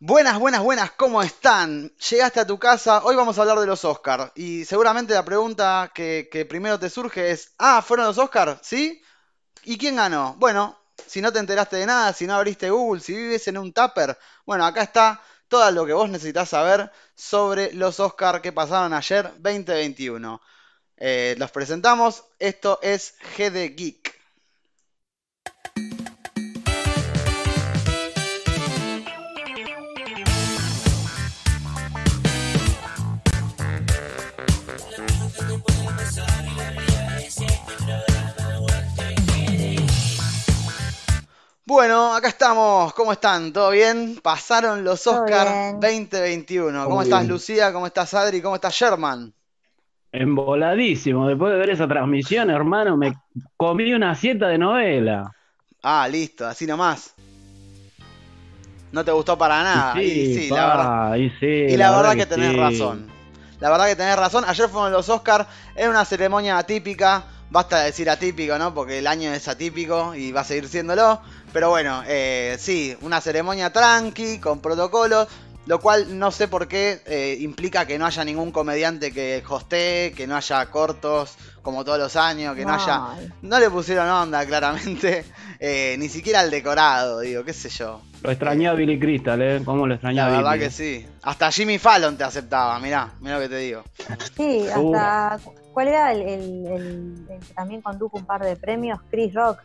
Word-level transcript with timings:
Buenas, 0.00 0.38
buenas, 0.38 0.62
buenas, 0.62 0.92
¿cómo 0.92 1.20
están? 1.22 1.90
Llegaste 2.10 2.38
a 2.38 2.46
tu 2.46 2.56
casa, 2.56 3.02
hoy 3.02 3.16
vamos 3.16 3.36
a 3.36 3.40
hablar 3.40 3.58
de 3.58 3.66
los 3.66 3.84
Oscars 3.84 4.30
y 4.36 4.64
seguramente 4.64 5.12
la 5.12 5.24
pregunta 5.24 5.90
que, 5.92 6.46
primero 6.48 6.78
te 6.78 6.88
surge 6.88 7.32
es, 7.32 7.52
ah, 7.58 7.82
¿fueron 7.82 8.06
los 8.06 8.16
Oscars? 8.16 8.60
¿Sí? 8.62 9.02
¿Y 9.64 9.76
quién 9.76 9.96
ganó? 9.96 10.36
Bueno, 10.38 10.78
si 11.04 11.20
no 11.20 11.32
te 11.32 11.40
enteraste 11.40 11.78
de 11.78 11.86
nada, 11.86 12.12
si 12.12 12.28
no 12.28 12.34
abriste 12.36 12.70
Google, 12.70 13.00
si 13.00 13.12
vives 13.12 13.48
en 13.48 13.58
un 13.58 13.72
tupper, 13.72 14.16
bueno, 14.46 14.64
acá 14.64 14.82
está 14.82 15.20
todo 15.48 15.68
lo 15.72 15.84
que 15.84 15.94
vos 15.94 16.08
necesitas 16.08 16.48
saber 16.50 16.92
sobre 17.16 17.72
los 17.72 17.98
Oscars 17.98 18.40
que 18.40 18.52
pasaron 18.52 18.94
ayer 18.94 19.32
2021. 19.38 20.40
Eh, 20.96 21.34
los 21.38 21.50
presentamos, 21.50 22.24
esto 22.38 22.78
es 22.82 23.14
GD 23.36 23.74
Geek. 23.76 24.18
Bueno, 41.68 42.14
acá 42.14 42.28
estamos. 42.28 42.94
¿Cómo 42.94 43.12
están? 43.12 43.52
¿Todo 43.52 43.70
bien? 43.70 44.18
Pasaron 44.22 44.82
los 44.84 45.06
Oscars 45.06 45.50
bien. 45.50 45.78
2021. 45.78 46.88
¿Cómo 46.88 47.00
Muy 47.00 47.02
estás, 47.02 47.26
bien. 47.26 47.28
Lucía? 47.28 47.72
¿Cómo 47.72 47.86
estás, 47.86 48.14
Adri? 48.14 48.40
¿Cómo 48.40 48.54
estás, 48.56 48.74
Sherman? 48.74 49.34
Emboladísimo. 50.12 51.26
Después 51.28 51.52
de 51.52 51.58
ver 51.58 51.70
esa 51.70 51.88
transmisión, 51.88 52.50
hermano, 52.50 52.96
me 52.96 53.12
comí 53.56 53.92
una 53.94 54.14
siesta 54.14 54.48
de 54.48 54.58
novela. 54.58 55.34
Ah, 55.82 56.06
listo, 56.08 56.46
así 56.46 56.66
nomás. 56.66 57.14
¿No 58.90 59.04
te 59.04 59.12
gustó 59.12 59.36
para 59.36 59.62
nada? 59.62 60.02
Y 60.02 60.10
sí, 60.10 60.28
sí, 60.32 60.50
la 60.50 60.66
verdad. 60.66 61.14
y 61.16 61.30
sí, 61.40 61.46
Y 61.66 61.76
la 61.76 61.90
verdad 61.90 62.16
que 62.16 62.16
que 62.16 62.26
tenés 62.26 62.52
sí. 62.52 62.56
razón. 62.56 63.14
La 63.60 63.70
verdad 63.70 63.86
que 63.88 63.96
tenés 63.96 64.16
razón. 64.16 64.44
Ayer 64.46 64.68
fueron 64.68 64.92
los 64.92 65.08
Oscars. 65.08 65.46
Era 65.74 65.90
una 65.90 66.04
ceremonia 66.04 66.58
atípica. 66.58 67.24
Basta 67.50 67.78
de 67.80 67.86
decir 67.86 68.08
atípico, 68.10 68.58
¿no? 68.58 68.74
Porque 68.74 68.98
el 68.98 69.06
año 69.06 69.32
es 69.32 69.48
atípico 69.48 70.14
y 70.14 70.32
va 70.32 70.42
a 70.42 70.44
seguir 70.44 70.68
siéndolo. 70.68 71.20
Pero 71.52 71.70
bueno, 71.70 72.02
eh, 72.06 72.56
sí, 72.58 72.96
una 73.02 73.20
ceremonia 73.20 73.72
tranqui, 73.72 74.38
con 74.38 74.60
protocolos. 74.60 75.28
Lo 75.66 75.80
cual 75.80 76.18
no 76.18 76.30
sé 76.30 76.48
por 76.48 76.66
qué 76.66 77.02
eh, 77.04 77.36
implica 77.40 77.84
que 77.86 77.98
no 77.98 78.06
haya 78.06 78.24
ningún 78.24 78.52
comediante 78.52 79.12
que 79.12 79.42
hostee, 79.46 80.12
que 80.12 80.26
no 80.26 80.34
haya 80.34 80.64
cortos 80.70 81.36
como 81.60 81.84
todos 81.84 81.98
los 81.98 82.16
años, 82.16 82.56
que 82.56 82.64
no 82.64 82.72
haya... 82.72 83.10
Ay, 83.12 83.28
No 83.42 83.60
le 83.60 83.68
pusieron 83.68 84.08
onda, 84.08 84.46
claramente. 84.46 85.26
eh, 85.60 85.96
ni 85.98 86.08
siquiera 86.08 86.40
al 86.40 86.50
decorado, 86.50 87.20
digo, 87.20 87.44
qué 87.44 87.52
sé 87.52 87.68
yo. 87.68 88.00
Lo 88.22 88.30
extrañé 88.30 88.66
a 88.66 88.72
Billy 88.72 88.98
Crystal, 88.98 89.42
¿eh? 89.42 89.60
¿Cómo 89.62 89.86
lo 89.86 89.92
extrañé 89.92 90.16
La 90.16 90.28
a 90.28 90.30
verdad 90.30 90.52
Billy? 90.54 90.64
que 90.64 90.70
sí. 90.70 91.06
Hasta 91.20 91.52
Jimmy 91.52 91.76
Fallon 91.76 92.16
te 92.16 92.24
aceptaba, 92.24 92.78
mirá, 92.80 93.12
mirá 93.20 93.34
lo 93.34 93.42
que 93.42 93.48
te 93.50 93.58
digo. 93.58 93.84
Sí, 94.38 94.64
Uh. 94.74 94.94
hasta. 94.96 95.38
¿Cuál 95.74 95.88
era 95.88 96.12
el, 96.12 96.22
el- 96.22 96.66
el- 96.66 97.26
el 97.30 97.40
que 97.46 97.52
también 97.54 97.82
condujo 97.82 98.16
un 98.16 98.24
par 98.24 98.42
de 98.42 98.56
premios? 98.56 99.00
Chris 99.10 99.34
Rock. 99.34 99.58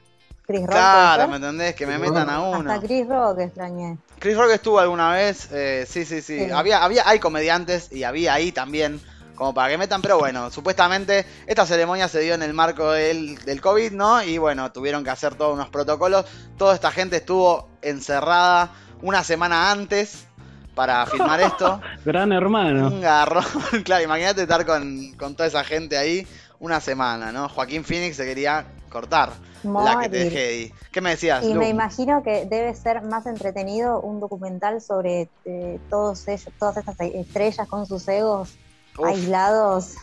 Chris 0.45 0.61
Rock. 0.61 0.71
Claro, 0.71 1.25
¿puede 1.27 1.39
¿me 1.39 1.45
entendés? 1.45 1.75
Que 1.75 1.87
me 1.87 1.97
metan 1.97 2.29
a 2.29 2.41
uno. 2.41 2.71
Hasta 2.71 2.85
Chris 2.85 3.07
Rock 3.07 3.39
extrañé. 3.39 3.97
Chris 4.19 4.37
Rock 4.37 4.51
estuvo 4.51 4.79
alguna 4.79 5.11
vez, 5.11 5.49
eh, 5.51 5.85
sí, 5.87 6.05
sí, 6.05 6.21
sí. 6.21 6.45
Sí. 6.45 6.51
Había, 6.51 6.83
había, 6.83 7.07
hay 7.07 7.19
comediantes 7.19 7.91
y 7.91 8.03
había 8.03 8.33
ahí 8.33 8.51
también, 8.51 9.01
como 9.35 9.53
para 9.53 9.69
que 9.69 9.77
metan, 9.77 10.01
pero 10.01 10.19
bueno, 10.19 10.51
supuestamente 10.51 11.25
esta 11.47 11.65
ceremonia 11.65 12.07
se 12.07 12.19
dio 12.19 12.33
en 12.33 12.43
el 12.43 12.53
marco 12.53 12.91
del, 12.91 13.35
del 13.43 13.61
COVID, 13.61 13.91
¿no? 13.93 14.21
Y 14.23 14.37
bueno, 14.37 14.71
tuvieron 14.71 15.03
que 15.03 15.09
hacer 15.09 15.35
todos 15.35 15.53
unos 15.53 15.69
protocolos. 15.69 16.25
Toda 16.57 16.75
esta 16.75 16.91
gente 16.91 17.17
estuvo 17.17 17.69
encerrada 17.81 18.71
una 19.01 19.23
semana 19.23 19.71
antes 19.71 20.27
para 20.75 21.05
filmar 21.05 21.39
esto. 21.41 21.81
Gran 22.05 22.31
hermano. 22.31 22.87
Un 22.87 23.01
garrón, 23.01 23.45
claro, 23.85 24.03
imagínate 24.03 24.41
estar 24.41 24.65
con, 24.65 25.13
con 25.13 25.35
toda 25.35 25.47
esa 25.47 25.63
gente 25.63 25.97
ahí 25.97 26.27
una 26.59 26.79
semana, 26.79 27.31
¿no? 27.31 27.49
Joaquín 27.49 27.83
Phoenix 27.83 28.15
se 28.15 28.25
quería 28.25 28.65
cortar 28.93 29.31
la 29.63 29.99
que 29.99 30.09
te 30.09 30.17
dejé 30.17 30.47
ahí. 30.47 30.73
¿Qué 30.91 31.01
me 31.01 31.09
decías, 31.11 31.43
Y 31.43 31.53
Lu? 31.53 31.59
me 31.59 31.67
imagino 31.69 32.23
que 32.23 32.45
debe 32.45 32.73
ser 32.75 33.01
más 33.01 33.25
entretenido 33.25 33.99
un 33.99 34.19
documental 34.21 34.79
sobre 34.81 35.29
eh, 35.45 35.79
todos 35.89 36.27
ellos, 36.27 36.47
todas 36.59 36.77
estas 36.77 36.95
estrellas 36.99 37.67
con 37.67 37.85
sus 37.85 38.07
egos 38.07 38.49
Uf, 38.97 39.05
aislados. 39.07 39.95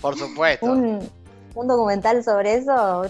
por 0.00 0.16
supuesto. 0.16 0.66
un, 0.72 1.08
un 1.54 1.66
documental 1.68 2.22
sobre 2.22 2.54
eso. 2.54 3.08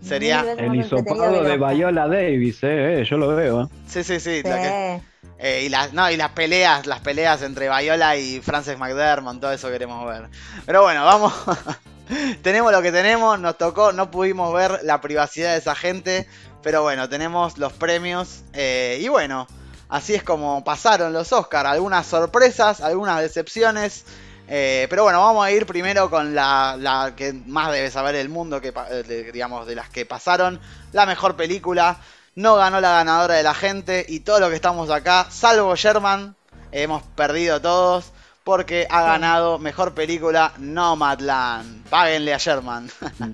Sería 0.00 0.40
El 0.56 0.74
hisopado 0.76 1.30
de 1.44 1.56
Viola 1.58 2.08
Davis, 2.08 2.62
¿eh? 2.62 3.00
eh, 3.00 3.04
Yo 3.04 3.18
lo 3.18 3.28
veo, 3.36 3.62
¿eh? 3.64 3.66
Sí, 3.86 4.02
sí, 4.02 4.18
sí. 4.18 4.40
Sí. 4.42 4.48
la 4.48 4.60
que- 4.62 5.02
eh, 5.42 5.62
y, 5.64 5.68
las, 5.70 5.92
no, 5.94 6.10
y 6.10 6.16
las 6.18 6.30
peleas, 6.32 6.86
las 6.86 7.00
peleas 7.00 7.42
entre 7.42 7.68
Viola 7.68 8.16
y 8.16 8.40
Frances 8.40 8.78
McDermott, 8.78 9.40
todo 9.40 9.52
eso 9.52 9.68
queremos 9.70 10.06
ver. 10.06 10.28
Pero 10.66 10.82
bueno, 10.82 11.04
vamos. 11.04 11.32
tenemos 12.42 12.72
lo 12.72 12.82
que 12.82 12.92
tenemos, 12.92 13.38
nos 13.38 13.56
tocó, 13.58 13.92
no 13.92 14.10
pudimos 14.10 14.52
ver 14.52 14.80
la 14.82 15.00
privacidad 15.00 15.52
de 15.52 15.58
esa 15.58 15.74
gente, 15.74 16.26
pero 16.62 16.82
bueno, 16.82 17.08
tenemos 17.08 17.58
los 17.58 17.72
premios. 17.72 18.42
eh, 18.52 18.98
y 19.00 19.08
bueno, 19.08 19.46
así 19.88 20.14
es 20.14 20.22
como 20.22 20.64
pasaron 20.64 21.12
los 21.12 21.32
Oscars. 21.32 21.68
Algunas 21.68 22.06
sorpresas, 22.06 22.80
algunas 22.80 23.20
decepciones. 23.20 24.04
eh, 24.48 24.86
pero 24.90 25.04
bueno, 25.04 25.20
vamos 25.20 25.44
a 25.44 25.50
ir 25.52 25.66
primero 25.66 26.10
con 26.10 26.34
la, 26.34 27.12
que 27.16 27.32
más 27.32 27.72
debe 27.72 27.90
saber 27.90 28.16
el 28.16 28.28
mundo, 28.28 28.60
que, 28.60 28.72
eh, 28.90 29.30
digamos, 29.32 29.66
de 29.66 29.74
las 29.76 29.88
que 29.88 30.04
pasaron. 30.06 30.60
La 30.92 31.06
mejor 31.06 31.36
película. 31.36 31.98
No 32.36 32.54
ganó 32.56 32.80
la 32.80 32.92
ganadora 32.92 33.34
de 33.34 33.42
la 33.42 33.54
gente 33.54 34.06
y 34.08 34.20
todo 34.20 34.38
lo 34.38 34.48
que 34.48 34.54
estamos 34.54 34.88
acá, 34.88 35.26
salvo 35.30 35.74
Sherman, 35.74 36.36
hemos 36.70 37.02
perdido 37.02 37.60
todos 37.60 38.12
porque 38.50 38.84
ha 38.90 39.02
ganado 39.02 39.60
mejor 39.60 39.94
película 39.94 40.50
Nomadland. 40.58 41.84
Páguenle 41.88 42.34
a 42.34 42.38
Sherman. 42.38 42.90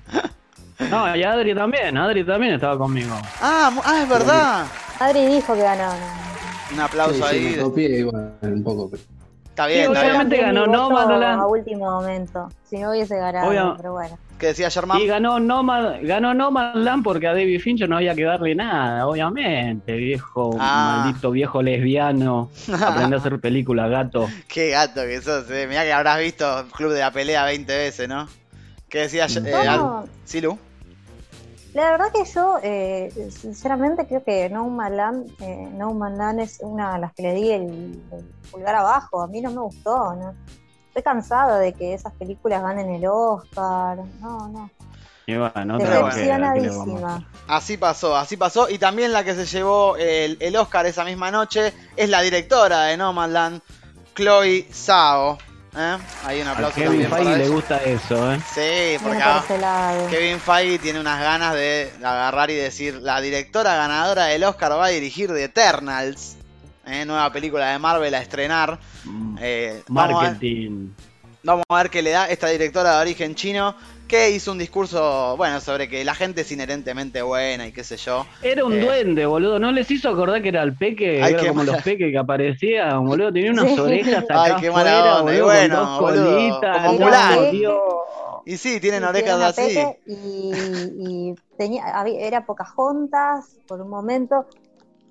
No, 0.91 1.15
y 1.15 1.23
Adri 1.23 1.55
también, 1.55 1.97
Adri 1.97 2.23
también 2.23 2.53
estaba 2.53 2.77
conmigo. 2.77 3.15
ah, 3.41 3.71
mu- 3.73 3.81
ah, 3.83 3.99
es 4.03 4.07
verdad. 4.09 4.65
Adri 4.99 5.25
dijo 5.25 5.55
que 5.55 5.61
ganó. 5.63 5.89
Un 6.71 6.79
aplauso 6.79 7.13
Sí, 7.15 7.19
sí, 7.19 7.25
ahí. 7.47 7.55
me 7.55 7.63
copié 7.63 7.99
igual 8.01 8.33
un 8.43 8.63
poco. 8.63 8.91
pero- 8.91 9.01
Está 9.49 9.65
Sí, 9.65 9.71
bien, 9.73 9.81
está 9.85 9.93
bien. 10.01 10.05
obviamente 10.11 10.35
También 10.37 10.55
ganó 10.55 10.67
Nomadland. 10.71 11.41
A 11.41 11.47
último 11.47 11.85
momento. 11.89 12.47
Si 12.69 12.77
no 12.77 12.91
hubiese 12.91 13.17
ganado, 13.17 13.47
Obvio. 13.49 13.73
pero 13.75 13.93
bueno. 13.93 14.19
¿Qué 14.37 14.47
decía 14.47 14.69
Sherman? 14.69 14.99
Y 14.99 15.07
ganó 15.07 15.39
Nomad, 15.39 15.95
ganó 16.03 16.33
Nomadland 16.33 17.03
porque 17.03 17.27
a 17.27 17.31
David 17.33 17.59
Fincher 17.59 17.89
no 17.89 17.97
había 17.97 18.13
que 18.13 18.23
darle 18.23 18.53
nada, 18.53 19.07
obviamente, 19.07 19.93
viejo, 19.93 20.55
Ah. 20.59 21.01
maldito 21.03 21.31
viejo 21.31 21.61
lesbiano. 21.63 22.49
Aprende 22.81 23.15
a 23.15 23.19
hacer 23.19 23.39
películas, 23.39 23.89
gato. 23.89 24.27
Qué 24.47 24.69
gato 24.69 25.01
que 25.01 25.19
sos, 25.21 25.49
eh. 25.49 25.65
Mirá 25.67 25.83
que 25.83 25.91
habrás 25.93 26.19
visto 26.19 26.65
Club 26.75 26.91
de 26.93 26.99
la 26.99 27.11
Pelea 27.11 27.45
20 27.45 27.75
veces, 27.75 28.07
¿no? 28.07 28.27
¿Qué 28.89 28.99
decía 28.99 29.25
eh, 29.25 29.65
No, 29.65 29.99
Al- 30.01 30.09
Silu? 30.23 30.57
la 31.73 31.91
verdad 31.91 32.05
que 32.13 32.23
yo, 32.31 32.57
eh, 32.63 33.11
sinceramente, 33.31 34.05
creo 34.07 34.23
que 34.23 34.49
No 34.49 34.67
Man 34.69 34.97
Land, 34.97 35.29
eh, 35.41 35.67
no 35.73 35.93
Man 35.93 36.17
Land 36.17 36.39
es 36.41 36.59
una 36.61 36.93
de 36.93 36.99
las 36.99 37.13
que 37.13 37.23
le 37.23 37.33
di 37.33 37.51
el, 37.51 37.63
el 38.11 38.25
pulgar 38.51 38.75
abajo. 38.75 39.21
A 39.21 39.27
mí 39.27 39.41
no 39.41 39.49
me 39.51 39.61
gustó. 39.61 40.13
¿no? 40.15 40.33
Estoy 40.97 41.13
cansada 41.13 41.59
de 41.59 41.73
que 41.73 41.93
esas 41.93 42.11
películas 42.13 42.59
ganen 42.63 42.89
el 42.89 43.05
Oscar. 43.05 43.99
No, 44.19 44.47
no. 44.47 44.71
Y 45.27 45.35
bueno, 45.35 45.75
a 45.75 45.77
Decepcionadísima. 45.77 47.23
Así 47.47 47.77
pasó, 47.77 48.17
así 48.17 48.35
pasó. 48.35 48.67
Y 48.67 48.79
también 48.79 49.13
la 49.13 49.23
que 49.23 49.35
se 49.35 49.45
llevó 49.45 49.95
el, 49.95 50.37
el 50.39 50.55
Oscar 50.55 50.87
esa 50.87 51.03
misma 51.05 51.29
noche 51.29 51.71
es 51.95 52.09
la 52.09 52.21
directora 52.23 52.85
de 52.85 52.97
Nomadland, 52.97 53.61
Chloe 54.15 54.67
Zhao. 54.73 55.37
¿eh? 55.77 55.97
Ahí 56.25 56.41
un 56.41 56.47
A 56.47 56.53
aplauso 56.53 56.73
Kevin 56.73 56.89
también 56.89 57.09
para 57.11 57.23
Feige 57.23 57.37
le 57.37 57.43
ella. 57.43 57.53
gusta 57.53 57.83
eso, 57.83 58.33
¿eh? 58.33 58.39
Sí, 58.55 59.03
porque 59.03 59.21
ah. 59.21 60.07
Kevin 60.09 60.39
Feige 60.39 60.79
tiene 60.79 60.99
unas 60.99 61.19
ganas 61.19 61.53
de 61.53 61.93
agarrar 61.99 62.49
y 62.49 62.55
decir, 62.55 62.95
la 62.95 63.21
directora 63.21 63.75
ganadora 63.75 64.25
del 64.25 64.43
Oscar 64.43 64.71
va 64.71 64.85
a 64.85 64.89
dirigir 64.89 65.31
The 65.31 65.43
Eternals, 65.43 66.36
¿eh? 66.87 67.05
nueva 67.05 67.31
película 67.31 67.71
de 67.71 67.79
Marvel 67.79 68.13
a 68.13 68.21
estrenar. 68.21 68.79
Eh, 69.39 69.81
vamos, 69.87 70.15
a 70.15 70.17
ver, 70.23 70.31
Marketing. 70.31 70.89
vamos 71.43 71.63
a 71.69 71.77
ver 71.77 71.89
qué 71.89 72.01
le 72.01 72.11
da 72.11 72.27
esta 72.29 72.47
directora 72.47 72.95
de 72.95 73.01
origen 73.01 73.35
chino, 73.35 73.75
que 74.07 74.31
hizo 74.31 74.53
un 74.53 74.57
discurso, 74.57 75.35
bueno, 75.35 75.59
sobre 75.59 75.89
que 75.89 76.05
la 76.05 76.15
gente 76.15 76.41
es 76.41 76.51
inherentemente 76.51 77.21
buena 77.21 77.67
y 77.67 77.73
qué 77.73 77.83
sé 77.83 77.97
yo. 77.97 78.25
Era 78.41 78.63
un 78.63 78.73
Eh. 78.73 78.79
duende, 78.85 79.25
boludo. 79.25 79.59
¿No 79.59 79.71
les 79.73 79.91
hizo 79.91 80.07
acordar 80.09 80.41
que 80.41 80.47
era 80.49 80.63
el 80.63 80.75
peque? 80.75 81.21
Ay, 81.21 81.33
era 81.33 81.41
como 81.49 81.55
mala- 81.55 81.73
los 81.73 81.81
peques 81.83 82.09
que 82.11 82.17
aparecían, 82.17 83.05
boludo. 83.05 83.33
Tenía 83.33 83.51
unas 83.51 83.65
Sí. 83.75 83.79
orejas 83.79 84.23
acá 84.23 84.43
Ay, 84.43 84.53
qué 84.61 84.71
mala 84.71 84.99
afuera, 84.99 85.19
onda, 85.19 85.35
y 85.35 85.41
bueno, 85.41 85.75
con 85.75 85.85
dos 85.85 85.99
boludo, 85.99 86.31
colitas. 86.37 86.77
como 86.85 86.99
no, 86.99 87.05
Mulan. 87.05 87.37
Y 88.45 88.55
sí, 88.55 88.79
tienen 88.79 89.03
orejas 89.03 89.41
así. 89.41 89.77
Y, 90.05 90.51
y 90.99 91.35
tenía, 91.57 91.83
había- 91.99 92.21
era 92.21 92.45
Pocahontas 92.45 93.57
por 93.67 93.81
un 93.81 93.89
momento. 93.89 94.45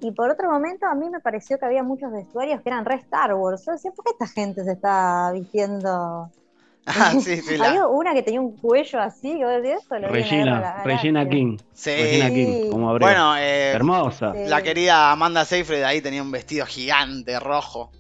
Y 0.01 0.13
por 0.13 0.31
otro 0.31 0.51
momento 0.51 0.87
a 0.87 0.95
mí 0.95 1.09
me 1.11 1.21
pareció 1.21 1.59
que 1.59 1.65
había 1.65 1.83
muchos 1.83 2.13
vestuarios 2.13 2.61
que 2.63 2.69
eran 2.69 2.85
re 2.85 2.97
Star 2.97 3.35
Wars. 3.35 3.65
Yo 3.67 3.73
decía, 3.73 3.91
¿por 3.93 4.05
qué 4.05 4.11
esta 4.13 4.27
gente 4.29 4.63
se 4.65 4.73
está 4.73 5.31
vistiendo 5.33 6.31
Ah, 6.87 7.13
sí, 7.21 7.39
sí, 7.39 7.57
la- 7.57 7.71
Había 7.71 7.87
una 7.89 8.15
que 8.15 8.23
tenía 8.23 8.41
un 8.41 8.57
cuello 8.57 9.01
así, 9.01 9.33
eso, 9.33 9.85
lo 9.91 9.97
en 9.97 10.03
la 10.03 10.09
Regina, 10.09 10.83
Regina. 10.85 11.29
King. 11.29 11.57
sí. 11.73 11.91
Regina 11.91 12.29
King, 12.31 12.71
como 12.71 12.91
abrió. 12.91 13.09
Bueno, 13.09 13.37
eh, 13.37 13.73
Hermosa. 13.73 14.33
Sí. 14.35 14.45
la 14.47 14.63
querida 14.63 15.11
Amanda 15.11 15.45
Seyfried 15.45 15.83
ahí 15.83 16.01
tenía 16.01 16.23
un 16.23 16.31
vestido 16.31 16.65
gigante, 16.67 17.41
rojo. 17.41 17.91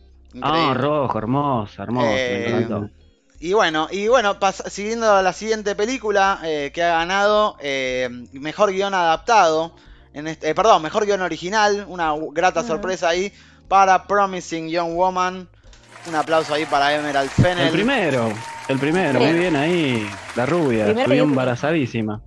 Ah, 0.43 0.75
rojo, 0.77 1.19
hermosa, 1.19 1.83
hermosa, 1.83 2.07
Eh, 2.11 2.47
me 2.51 2.59
encantó. 2.59 2.91
Y 3.41 3.53
bueno, 3.55 3.89
y 3.91 4.07
bueno, 4.09 4.39
pas- 4.39 4.69
siguiendo 4.69 5.11
a 5.13 5.23
la 5.23 5.33
siguiente 5.33 5.75
película 5.75 6.39
eh, 6.45 6.71
que 6.73 6.83
ha 6.83 6.99
ganado 6.99 7.57
eh, 7.61 8.09
mejor 8.33 8.71
guion 8.71 8.95
adaptado, 8.95 9.73
en 10.19 10.27
este, 10.29 10.51
eh, 10.51 10.55
perdón, 10.55 10.83
mejor 10.83 11.05
guion 11.07 11.21
original, 11.23 11.85
una 11.89 12.13
grata 12.33 12.63
Mm. 12.63 12.67
sorpresa 12.67 13.09
ahí 13.09 13.33
para 13.69 14.07
Promising 14.07 14.69
Young 14.69 14.95
Woman. 14.95 15.49
Un 16.09 16.15
aplauso 16.15 16.55
ahí 16.55 16.65
para 16.67 16.95
Emerald 16.95 17.31
Fennel. 17.31 17.67
El 17.67 17.73
primero, 17.73 18.33
el 18.69 18.79
primero, 18.79 19.19
Sí. 19.19 19.25
muy 19.27 19.39
bien 19.39 19.57
ahí. 19.57 20.09
La 20.37 20.47
rubia, 20.47 20.87
película. 20.87 21.17
embarazadísima. 21.17 22.23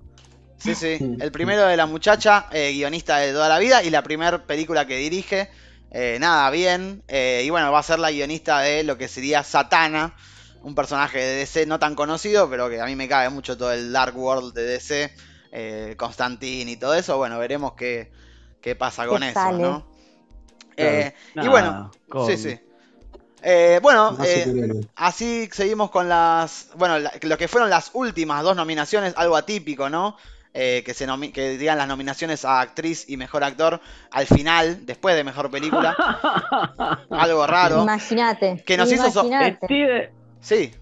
Sí, 0.58 0.74
sí, 0.74 0.98
el 1.18 1.32
primero 1.32 1.64
de 1.66 1.76
la 1.76 1.86
muchacha, 1.86 2.46
eh, 2.52 2.72
guionista 2.72 3.16
de 3.18 3.32
toda 3.32 3.48
la 3.48 3.58
vida 3.58 3.82
y 3.82 3.88
la 3.88 4.02
primera 4.02 4.44
película 4.46 4.86
que 4.86 4.96
dirige. 4.96 5.48
Eh, 5.90 6.18
nada, 6.20 6.50
bien. 6.50 7.02
Eh, 7.08 7.42
y 7.46 7.50
bueno, 7.50 7.72
va 7.72 7.78
a 7.80 7.82
ser 7.82 7.98
la 7.98 8.10
guionista 8.10 8.60
de 8.60 8.84
lo 8.84 8.98
que 8.98 9.08
sería 9.08 9.42
Satana, 9.42 10.14
un 10.62 10.74
personaje 10.74 11.18
de 11.18 11.34
DC 11.36 11.64
no 11.64 11.78
tan 11.78 11.94
conocido, 11.94 12.50
pero 12.50 12.68
que 12.68 12.78
a 12.80 12.84
mí 12.84 12.94
me 12.94 13.08
cabe 13.08 13.30
mucho 13.30 13.56
todo 13.56 13.72
el 13.72 13.90
Dark 13.90 14.14
World 14.16 14.52
de 14.52 14.64
DC, 14.64 15.14
eh, 15.52 15.94
Constantine 15.96 16.70
y 16.70 16.76
todo 16.76 16.94
eso. 16.94 17.16
Bueno, 17.16 17.38
veremos 17.38 17.72
qué, 17.74 18.10
qué 18.60 18.74
pasa 18.76 19.06
con 19.06 19.20
¿Qué 19.20 19.28
eso, 19.28 19.34
sale? 19.40 19.62
¿no? 19.62 19.86
Eh, 20.76 21.12
y 21.34 21.48
bueno, 21.48 21.90
con- 22.08 22.26
sí, 22.26 22.36
sí. 22.36 22.58
Eh, 23.42 23.80
bueno, 23.82 24.16
eh. 24.22 24.80
Así 24.96 25.48
seguimos 25.52 25.90
con 25.90 26.08
las. 26.08 26.68
Bueno, 26.76 26.98
la- 26.98 27.12
lo 27.22 27.38
que 27.38 27.48
fueron 27.48 27.70
las 27.70 27.90
últimas 27.94 28.42
dos 28.42 28.54
nominaciones, 28.56 29.14
algo 29.16 29.36
atípico, 29.36 29.88
¿no? 29.88 30.16
Eh, 30.52 30.82
que 30.84 30.94
se 30.94 31.06
nomi- 31.06 31.32
que 31.32 31.56
digan 31.56 31.78
las 31.78 31.86
nominaciones 31.86 32.44
a 32.44 32.60
actriz 32.60 33.08
y 33.08 33.16
mejor 33.16 33.44
actor 33.44 33.80
al 34.10 34.26
final, 34.26 34.84
después 34.84 35.14
de 35.14 35.22
mejor 35.24 35.50
película. 35.50 35.96
algo 37.10 37.46
raro. 37.46 37.82
Imagínate. 37.82 38.62
Que 38.66 38.76
nos 38.76 38.90
hizo 38.92 39.10
so-. 39.10 39.22
Steve- 39.24 40.12
Sí, 40.40 40.72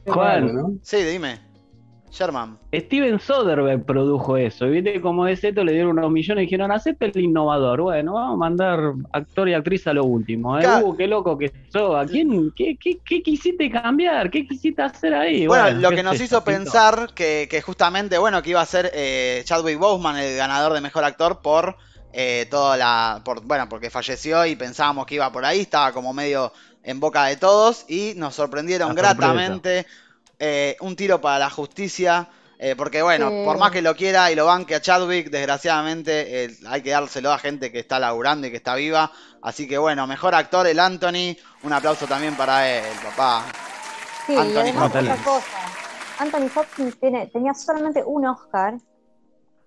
¿no? 0.52 0.72
sí, 0.82 0.96
dime. 1.02 1.40
Sherman. 2.18 2.58
Steven 2.74 3.20
Soderbergh 3.20 3.84
produjo 3.84 4.36
eso. 4.36 4.66
y 4.66 4.80
Viste 4.80 5.00
como 5.00 5.26
es 5.26 5.42
esto, 5.44 5.62
le 5.62 5.72
dieron 5.72 5.98
unos 5.98 6.10
millones 6.10 6.42
y 6.42 6.46
dijeron, 6.46 6.72
acepta 6.72 7.06
el 7.06 7.16
innovador. 7.16 7.82
Bueno, 7.82 8.14
vamos 8.14 8.34
a 8.34 8.36
mandar 8.36 8.92
actor 9.12 9.48
y 9.48 9.54
actriz 9.54 9.86
a 9.86 9.92
lo 9.92 10.04
último. 10.04 10.58
¿eh? 10.58 10.66
Uh, 10.82 10.96
qué 10.96 11.06
loco 11.06 11.38
que 11.38 11.52
sos. 11.72 11.94
¿A 11.96 12.06
quién? 12.06 12.52
Qué, 12.56 12.76
qué, 12.76 12.98
qué 13.04 13.22
quisiste 13.22 13.70
cambiar? 13.70 14.30
¿Qué 14.30 14.46
quisiste 14.46 14.82
hacer 14.82 15.14
ahí? 15.14 15.46
Bueno, 15.46 15.70
lo 15.78 15.90
que 15.90 16.02
nos 16.02 16.20
hizo 16.20 16.42
pensar 16.42 17.10
que, 17.14 17.46
que 17.50 17.62
justamente, 17.62 18.18
bueno, 18.18 18.42
que 18.42 18.50
iba 18.50 18.60
a 18.60 18.66
ser 18.66 18.90
eh, 18.94 19.42
Chadwick 19.44 19.78
Boseman 19.78 20.16
el 20.16 20.36
ganador 20.36 20.72
de 20.72 20.80
mejor 20.80 21.04
actor 21.04 21.40
por 21.40 21.76
eh, 22.12 22.46
toda 22.50 22.76
la. 22.76 23.22
Por, 23.24 23.42
bueno, 23.42 23.68
porque 23.68 23.90
falleció 23.90 24.44
y 24.46 24.56
pensábamos 24.56 25.06
que 25.06 25.14
iba 25.16 25.30
por 25.30 25.44
ahí, 25.44 25.60
estaba 25.60 25.92
como 25.92 26.12
medio 26.12 26.52
en 26.82 27.00
boca 27.00 27.26
de 27.26 27.36
todos 27.36 27.84
y 27.88 28.14
nos 28.16 28.34
sorprendieron 28.34 28.94
gratamente. 28.94 29.86
Eh, 30.38 30.76
un 30.80 30.96
tiro 30.96 31.20
para 31.20 31.38
la 31.38 31.50
justicia. 31.50 32.28
eh, 32.60 32.74
porque 32.76 33.02
bueno, 33.02 33.28
Sí. 33.30 33.42
por 33.44 33.56
más 33.56 33.70
que 33.70 33.80
lo 33.82 33.94
quiera 33.94 34.32
y 34.32 34.34
lo 34.34 34.46
banque 34.46 34.74
a 34.74 34.80
Chadwick, 34.80 35.30
desgraciadamente 35.30 36.44
eh, 36.44 36.56
hay 36.66 36.82
que 36.82 36.90
dárselo 36.90 37.30
a 37.32 37.38
gente 37.38 37.70
que 37.70 37.78
está 37.78 38.00
laburando 38.00 38.48
y 38.48 38.50
que 38.50 38.56
está 38.56 38.74
viva. 38.74 39.12
Así 39.42 39.68
que 39.68 39.78
bueno, 39.78 40.08
mejor 40.08 40.34
actor 40.34 40.66
el 40.66 40.80
Anthony. 40.80 41.36
Un 41.62 41.72
aplauso 41.72 42.06
también 42.06 42.34
para 42.36 42.68
él, 42.68 42.82
papá. 43.04 43.44
Sí, 44.26 44.34
Anthony 44.36 44.54
y 44.56 44.58
además 44.70 44.86
Hopkins. 44.86 45.10
otra 45.10 45.24
cosa. 45.24 45.46
Anthony 46.18 46.50
Hopkins 46.58 46.98
tiene, 46.98 47.26
tenía 47.28 47.54
solamente 47.54 48.02
un 48.04 48.26
Oscar 48.26 48.74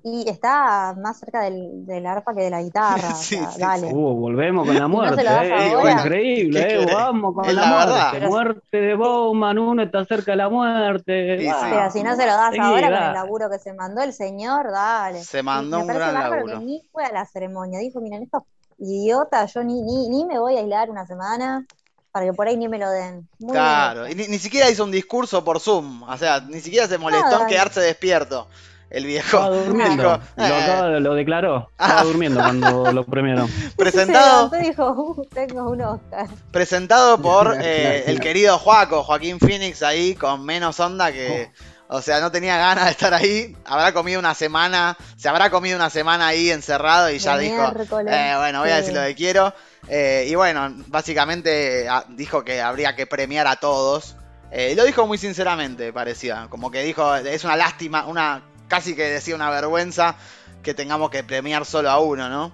y 0.03 0.27
está 0.29 0.95
más 1.01 1.19
cerca 1.19 1.41
del, 1.41 1.85
del 1.85 2.05
arpa 2.07 2.33
que 2.33 2.41
de 2.43 2.49
la 2.49 2.61
guitarra. 2.61 3.13
Sí, 3.15 3.35
o 3.35 3.39
sea, 3.41 3.51
sí, 3.51 3.59
dale. 3.61 3.87
sí. 3.89 3.93
Uh, 3.93 4.15
volvemos 4.15 4.65
con 4.65 4.73
la 4.75 4.81
no 4.87 4.89
muerte. 4.89 5.23
das 5.23 5.45
eh. 5.45 5.75
Bueno, 5.79 5.99
increíble, 6.01 6.67
¿qué 6.67 6.81
eh. 6.83 6.87
Vamos 6.93 7.35
con 7.35 7.45
Es 7.45 7.53
la, 7.53 7.61
la 7.61 7.67
muerte. 7.67 8.11
verdad. 8.19 8.29
Muerte 8.29 8.77
de 8.77 8.95
Bowman, 8.95 9.59
uno 9.59 9.83
está 9.83 10.05
cerca 10.05 10.31
de 10.31 10.37
la 10.37 10.49
muerte. 10.49 11.37
Sí, 11.39 11.47
Ah, 11.47 11.59
sí. 11.61 11.67
Pero 11.71 11.91
si 11.91 12.03
no 12.03 12.15
se 12.15 12.25
lo 12.25 12.31
das 12.33 12.53
ahora 12.59 12.87
con 12.89 13.03
el 13.07 13.13
laburo 13.13 13.49
que 13.49 13.59
se 13.59 13.73
mandó 13.73 14.01
el 14.01 14.13
señor, 14.13 14.71
dale. 14.71 15.23
Se 15.23 15.43
mandó 15.43 15.79
un 15.79 15.87
me 15.87 15.93
parece 15.93 16.11
gran 16.11 16.31
laburo. 16.31 16.59
que 16.59 16.65
ni 16.65 16.81
fue 16.91 17.05
a 17.05 17.11
la 17.11 17.25
ceremonia. 17.25 17.79
Dijo, 17.79 17.99
miren, 18.01 18.23
estos 18.23 18.43
idiotas, 18.79 19.53
yo 19.53 19.63
ni, 19.63 19.81
ni, 19.81 20.09
ni 20.09 20.25
me 20.25 20.39
voy 20.39 20.57
a 20.57 20.59
aislar 20.61 20.89
una 20.89 21.05
semana 21.05 21.65
para 22.11 22.25
que 22.25 22.33
por 22.33 22.47
ahí 22.47 22.57
ni 22.57 22.67
me 22.67 22.77
lo 22.77 22.89
den. 22.89 23.29
Muy 23.39 23.51
Claro, 23.53 24.07
y 24.09 24.15
ni, 24.15 24.27
ni 24.27 24.37
siquiera 24.39 24.69
hizo 24.69 24.83
un 24.83 24.91
discurso 24.91 25.43
por 25.43 25.59
Zoom, 25.59 26.03
o 26.03 26.17
sea, 26.17 26.41
ni 26.41 26.59
siquiera 26.59 26.87
se 26.87 26.97
molestó 26.97 27.27
en 27.27 27.31
Nada. 27.33 27.47
quedarse 27.47 27.79
despierto 27.79 28.47
el 28.91 29.05
viejo. 29.05 29.37
Estaba 29.37 29.55
durmiendo. 29.55 30.03
Dijo, 30.03 30.21
Lo, 30.35 30.43
eh, 30.43 30.63
acaba 30.63 30.89
lo 30.99 31.15
declaró. 31.15 31.69
Ah. 31.77 31.85
Estaba 31.87 32.03
durmiendo 32.03 32.41
cuando 32.41 32.91
lo 32.91 33.05
premiaron. 33.05 33.49
presentado, 33.77 34.51
y 34.59 34.67
dijo, 34.69 34.91
uh, 34.91 35.25
tengo 35.25 35.69
un 35.69 35.81
Oscar. 35.81 36.27
presentado 36.51 37.17
por 37.21 37.51
Claro, 37.51 37.61
eh, 37.63 37.81
claro, 37.81 37.95
el 37.95 38.03
claro. 38.03 38.19
querido 38.21 38.59
Joaco, 38.59 39.03
Joaquín 39.03 39.39
Phoenix 39.39 39.81
ahí 39.81 40.15
con 40.15 40.45
menos 40.45 40.79
onda 40.79 41.11
que, 41.11 41.51
o 41.87 42.01
sea, 42.01 42.19
no 42.19 42.31
tenía 42.31 42.57
ganas 42.57 42.85
de 42.85 42.91
estar 42.91 43.13
ahí. 43.13 43.55
Habrá 43.65 43.93
comido 43.93 44.19
una 44.19 44.33
semana, 44.33 44.97
se 45.17 45.29
habrá 45.29 45.49
comido 45.49 45.77
una 45.77 45.89
semana 45.89 46.27
ahí 46.27 46.49
encerrado 46.49 47.09
y 47.09 47.19
ya 47.19 47.37
dijo, 47.37 47.73
eh, 48.07 48.33
bueno, 48.37 48.59
voy 48.59 48.69
a 48.69 48.77
decir 48.77 48.93
lo 48.93 49.01
que 49.03 49.15
quiero. 49.15 49.53
Eh, 49.87 50.27
y 50.29 50.35
bueno, 50.35 50.73
básicamente 50.87 51.87
ah, 51.89 52.05
dijo 52.09 52.43
que 52.43 52.61
habría 52.61 52.95
que 52.95 53.07
premiar 53.07 53.47
a 53.47 53.55
todos. 53.55 54.15
Eh, 54.51 54.71
y 54.73 54.75
lo 54.75 54.83
dijo 54.83 55.07
muy 55.07 55.17
sinceramente, 55.17 55.93
parecía. 55.93 56.47
Como 56.49 56.71
que 56.71 56.83
dijo, 56.83 57.15
es 57.15 57.43
una 57.43 57.55
lástima, 57.55 58.05
una 58.05 58.41
casi 58.71 58.95
que 58.95 59.03
decía 59.03 59.35
una 59.35 59.49
vergüenza 59.49 60.15
que 60.63 60.73
tengamos 60.73 61.09
que 61.09 61.23
premiar 61.25 61.65
solo 61.65 61.89
a 61.91 61.99
uno, 61.99 62.29
¿no? 62.29 62.53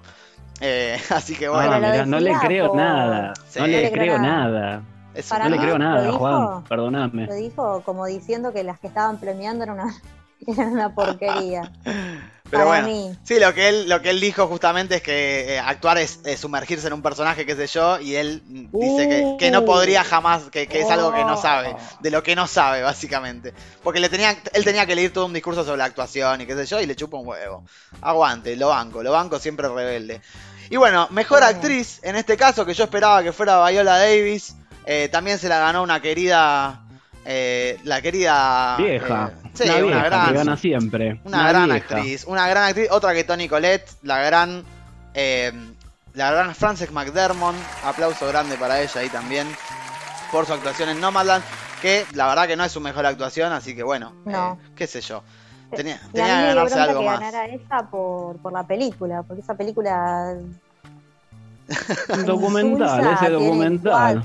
Eh, 0.61 0.97
así 1.11 1.35
que 1.35 1.47
bueno, 1.47 1.71
Ah, 1.71 1.75
Pero 1.75 1.85
lo 1.87 1.91
mirá, 1.93 2.05
no 2.07 2.19
le 2.19 2.33
creo 2.39 2.75
nada. 2.75 3.33
Sí. 3.47 3.59
No 3.59 3.67
No 3.67 3.71
le 3.71 3.91
creo 3.91 4.17
nada. 4.17 4.49
nada. 4.49 4.81
es 5.13 5.27
para 5.27 5.43
No 5.47 5.55
le 5.55 5.61
creo 5.61 5.77
nada, 5.77 6.01
dijo- 6.03 6.17
Juan. 6.17 6.63
Perdóname. 6.63 7.27
Lo 7.27 7.35
dijo 7.35 7.81
como 7.83 8.05
diciendo 8.07 8.51
que 8.51 8.63
las 8.63 8.79
que 8.79 8.87
estaban 8.87 9.19
premiando 9.19 9.63
eran 9.63 9.79
una, 9.79 9.93
eran 10.47 10.71
una 10.73 10.95
porquería. 10.95 11.71
Pero 12.49 12.65
para 12.65 12.81
bueno, 12.83 12.87
mí. 13.09 13.17
sí, 13.23 13.39
lo 13.39 13.53
que 13.53 13.67
él, 13.69 13.89
lo 13.89 14.01
que 14.01 14.09
él 14.09 14.19
dijo 14.21 14.47
justamente 14.47 14.95
es 14.95 15.01
que 15.01 15.55
eh, 15.55 15.59
actuar 15.59 15.97
es, 15.97 16.19
sumergirse 16.39 16.87
en 16.87 16.93
un 16.93 17.01
personaje, 17.01 17.45
qué 17.45 17.55
sé 17.55 17.67
yo, 17.67 17.99
y 17.99 18.15
él 18.15 18.41
mm, 18.45 18.77
dice 18.79 19.09
que, 19.09 19.35
que 19.37 19.51
no 19.51 19.59
Uh. 19.61 19.65
podría 19.65 20.03
jamás, 20.03 20.43
que, 20.51 20.67
que 20.67 20.81
es 20.81 20.89
algo 20.89 21.11
que 21.13 21.23
no 21.25 21.33
Oh. 21.33 21.41
sabe, 21.41 21.75
de 21.99 22.09
lo 22.11 22.23
que 22.23 22.35
no 22.35 22.47
sabe, 22.47 22.81
básicamente. 22.81 23.53
Porque 23.83 23.99
le 23.99 24.09
tenía, 24.09 24.37
él 24.53 24.63
tenía 24.63 24.85
que 24.85 24.95
leer 24.95 25.11
todo 25.11 25.25
un 25.25 25.33
discurso 25.33 25.63
sobre 25.65 25.77
la 25.79 25.85
actuación 25.85 26.41
y 26.41 26.45
qué 26.45 26.55
sé 26.55 26.65
yo, 26.65 26.79
y 26.79 26.85
le 26.85 26.95
chupa 26.95 27.17
un 27.17 27.27
huevo. 27.27 27.63
Aguante, 28.01 28.55
lo 28.55 28.69
banco, 28.69 29.03
lo 29.03 29.11
banco 29.11 29.39
siempre 29.39 29.67
rebelde. 29.67 30.21
Y 30.69 30.75
bueno, 30.77 31.07
mejor 31.11 31.43
actriz, 31.43 31.99
en 32.03 32.15
este 32.15 32.35
caso, 32.37 32.65
que 32.65 32.73
yo 32.73 32.85
esperaba 32.85 33.23
que 33.23 33.31
fuera 33.33 33.65
Viola 33.69 33.97
Davis, 33.99 34.55
eh, 34.85 35.09
también 35.11 35.37
se 35.39 35.49
la 35.49 35.59
ganó 35.59 35.83
una 35.83 36.01
querida, 36.01 36.86
eh, 37.29 37.77
la 37.83 38.01
querida... 38.01 38.77
Vieja. 38.77 39.31
eh, 39.43 39.49
sí, 39.53 39.63
una 39.65 39.75
una 39.75 39.81
vieja 39.85 40.03
gran... 40.05 40.27
que 40.29 40.33
gana 40.33 40.57
siempre. 40.57 41.21
Una, 41.25 41.49
gran 41.49 41.65
vieja. 41.69 41.77
actriz, 41.95 42.23
una 42.25 42.47
gran 42.47 42.63
actriz, 42.63 42.87
otra 42.89 43.13
que 43.13 43.23
Tony 43.25 43.49
Collette, 43.49 43.89
la 44.03 44.19
gran, 44.19 44.63
eh, 45.13 45.51
la 46.13 46.31
gran 46.31 46.55
Frances 46.55 46.89
McDermott, 46.91 47.55
aplauso 47.83 48.27
grande 48.27 48.55
para 48.55 48.81
ella 48.81 49.01
ahí 49.01 49.09
también, 49.09 49.45
por 50.31 50.45
su 50.45 50.53
actuación 50.53 50.87
en 50.89 51.01
Nomadland, 51.01 51.43
que 51.81 52.05
la 52.13 52.27
verdad 52.27 52.47
que 52.47 52.55
no 52.55 52.63
es 52.63 52.71
su 52.71 52.79
mejor 52.79 53.05
actuación, 53.05 53.51
así 53.51 53.75
que 53.75 53.83
bueno, 53.83 54.13
No. 54.25 54.53
eh, 54.61 54.69
qué 54.75 54.87
sé 54.87 55.01
yo, 55.01 55.21
tenía, 55.75 55.99
tenía 56.13 56.39
que 56.39 56.45
ganarse 56.55 56.79
algo 56.79 56.99
que 57.01 57.05
más. 57.07 57.19
ganara 57.19 57.45
ella 57.45 57.87
por, 57.91 58.37
por 58.37 58.53
la 58.53 58.63
película, 58.65 59.21
porque 59.23 59.41
esa 59.41 59.53
película 59.55 60.33
Un 62.09 62.25
documental, 62.25 63.13
ese 63.13 63.29
documental. 63.29 64.23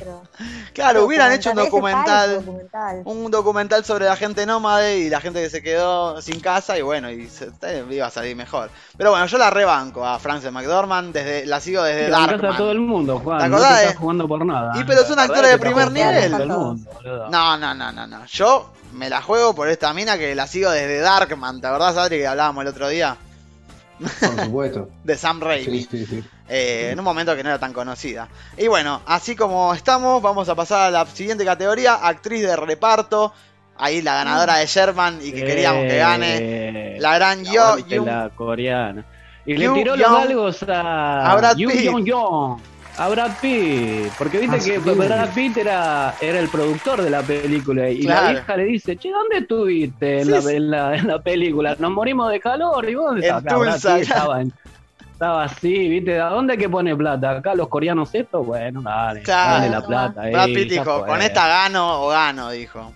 Claro, 0.73 1.05
hubieran 1.05 1.33
hecho 1.33 1.51
un 1.51 1.57
documental, 1.57 2.37
documental. 2.37 3.03
un 3.05 3.31
documental 3.31 3.85
sobre 3.85 4.07
la 4.07 4.17
gente 4.17 4.47
nómade 4.47 4.99
y 4.99 5.11
la 5.11 5.21
gente 5.21 5.43
que 5.43 5.51
se 5.51 5.63
quedó 5.63 6.23
sin 6.23 6.41
casa 6.41 6.79
y 6.79 6.83
bueno, 6.83 7.11
y 7.11 7.29
se, 7.29 7.51
iba 7.91 8.07
a 8.07 8.11
salir 8.11 8.37
mejor. 8.37 8.71
Pero 8.97 9.11
bueno, 9.11 9.27
yo 9.27 9.39
la 9.39 9.51
rebanco 9.51 10.07
a 10.07 10.19
Frances 10.19 10.53
McDormand, 10.53 11.13
desde, 11.13 11.47
la 11.47 11.61
sigo 11.61 11.83
desde 11.83 12.11
Darkman. 12.11 12.55
a 12.55 12.57
todo 12.57 12.71
el 12.71 12.81
mundo, 12.81 13.19
Juan. 13.19 13.41
¿Te 13.41 13.49
no 13.49 13.57
acordás, 13.57 13.77
te 13.77 13.83
eh? 13.83 13.87
estás 13.87 14.01
jugando 14.01 14.29
por 14.29 14.47
nada. 14.47 14.73
Y 14.81 14.85
pero 14.85 15.03
es 15.03 15.11
La 15.11 15.23
actora 15.23 15.41
verdad 15.43 15.53
de 15.53 15.59
te 15.59 15.65
primer 15.67 15.93
nivel. 15.93 16.31
por 16.31 16.41
todo 16.41 16.43
el 16.43 16.49
mundo, 16.49 16.91
boludo. 16.95 17.31
No, 17.31 17.59
no, 17.59 17.75
no, 17.75 17.93
no, 17.93 18.07
no. 18.07 18.27
Yo 18.27 18.71
me 18.93 19.11
la 19.11 19.21
juego 19.21 19.55
por 19.55 19.69
esta 19.69 19.93
mina 19.93 20.17
que 20.17 20.35
la 20.35 20.47
sigo 20.47 20.71
desde 20.71 21.01
Darkman. 21.01 21.61
¿Te 21.61 21.67
acordás, 21.67 21.97
Adri, 21.97 22.19
que 22.19 22.27
hablábamos 22.27 22.63
el 22.63 22.69
otro 22.69 22.89
día? 22.89 23.17
Por 23.99 24.45
supuesto. 24.45 24.89
De 25.05 25.17
Sam 25.17 25.41
Raimi. 25.41 25.83
Sí, 25.83 25.89
sí, 25.91 26.07
sí. 26.07 26.25
Eh, 26.55 26.91
en 26.93 26.99
un 26.99 27.05
momento 27.05 27.35
que 27.35 27.43
no 27.43 27.49
era 27.49 27.59
tan 27.59 27.73
conocida. 27.73 28.29
Y 28.59 28.69
bueno, 28.69 29.01
así 29.07 29.35
como 29.35 29.73
estamos, 29.73 30.21
vamos 30.21 30.49
a 30.51 30.55
pasar 30.55 30.89
a 30.89 30.91
la 30.91 31.07
siguiente 31.07 31.45
categoría: 31.47 31.95
actriz 31.95 32.43
de 32.43 32.55
reparto. 32.57 33.33
Ahí 33.79 34.03
la 34.03 34.17
ganadora 34.17 34.57
de 34.59 34.67
Sherman 34.67 35.19
y 35.23 35.33
que 35.33 35.45
queríamos 35.45 35.85
que 35.85 35.97
gane. 35.97 36.37
Eh, 36.41 36.97
La 37.01 37.15
gran 37.15 37.43
Yo 37.45 37.77
la 38.05 38.31
coreana. 38.37 39.05
Y 39.47 39.55
Yu 39.55 39.75
le 39.75 39.81
tiró 39.81 39.97
los 39.97 40.11
galgos 40.13 40.63
a, 40.65 41.33
a 41.33 41.37
Brad 41.37 41.57
Pitt. 41.57 41.91
A 42.99 43.09
Brad 43.09 43.31
Pitt. 43.41 44.13
Porque 44.19 44.39
viste 44.39 44.59
que. 44.59 44.79
Brad 44.79 45.31
Pitt 45.31 45.57
era, 45.57 46.15
era 46.21 46.39
el 46.39 46.49
productor 46.49 47.01
de 47.03 47.09
la 47.11 47.23
película. 47.23 47.89
Y 47.89 48.01
Claro. 48.05 48.27
la 48.27 48.31
vieja 48.33 48.57
le 48.59 48.65
dice, 48.65 48.97
che, 48.99 49.11
¿dónde 49.11 49.39
estuviste 49.39 50.19
en, 50.21 50.25
Sí, 50.27 50.31
la, 50.31 50.43
sí. 50.43 50.55
en, 50.55 50.71
la, 50.71 50.97
en 50.97 51.07
la 51.09 51.23
película? 51.23 51.75
Nos 51.79 51.91
morimos 51.93 52.31
de 52.31 52.39
calor. 52.41 52.89
¿Y 52.89 52.95
vos 52.95 53.07
dónde 53.07 53.27
estabas? 53.27 53.43
Brad 53.45 53.73
Pitt 53.75 53.83
claro. 53.83 54.03
estaba, 54.03 54.41
en- 54.43 54.53
estaba 55.23 55.45
así, 55.45 55.89
¿viste? 55.89 56.21
¿A 56.21 56.31
dónde 56.31 56.55
hay 56.55 56.59
que 56.59 56.69
pone 56.69 56.97
plata? 56.97 57.31
¿Acá 57.31 57.55
los 57.55 57.69
coreanos 57.69 58.13
esto? 58.13 58.43
Bueno, 58.43 58.83
dale, 58.83 59.23
Claro. 59.23 59.53
dale 59.53 59.69
la 59.71 59.81
plata. 59.87 60.23
Brad 60.29 60.47
Pitt 60.47 60.69
dijo, 60.71 61.07
con 61.07 61.23
esta 61.23 61.47
gano 61.47 62.03
o 62.03 62.09
gano, 62.09 62.51
dijo. 62.51 62.93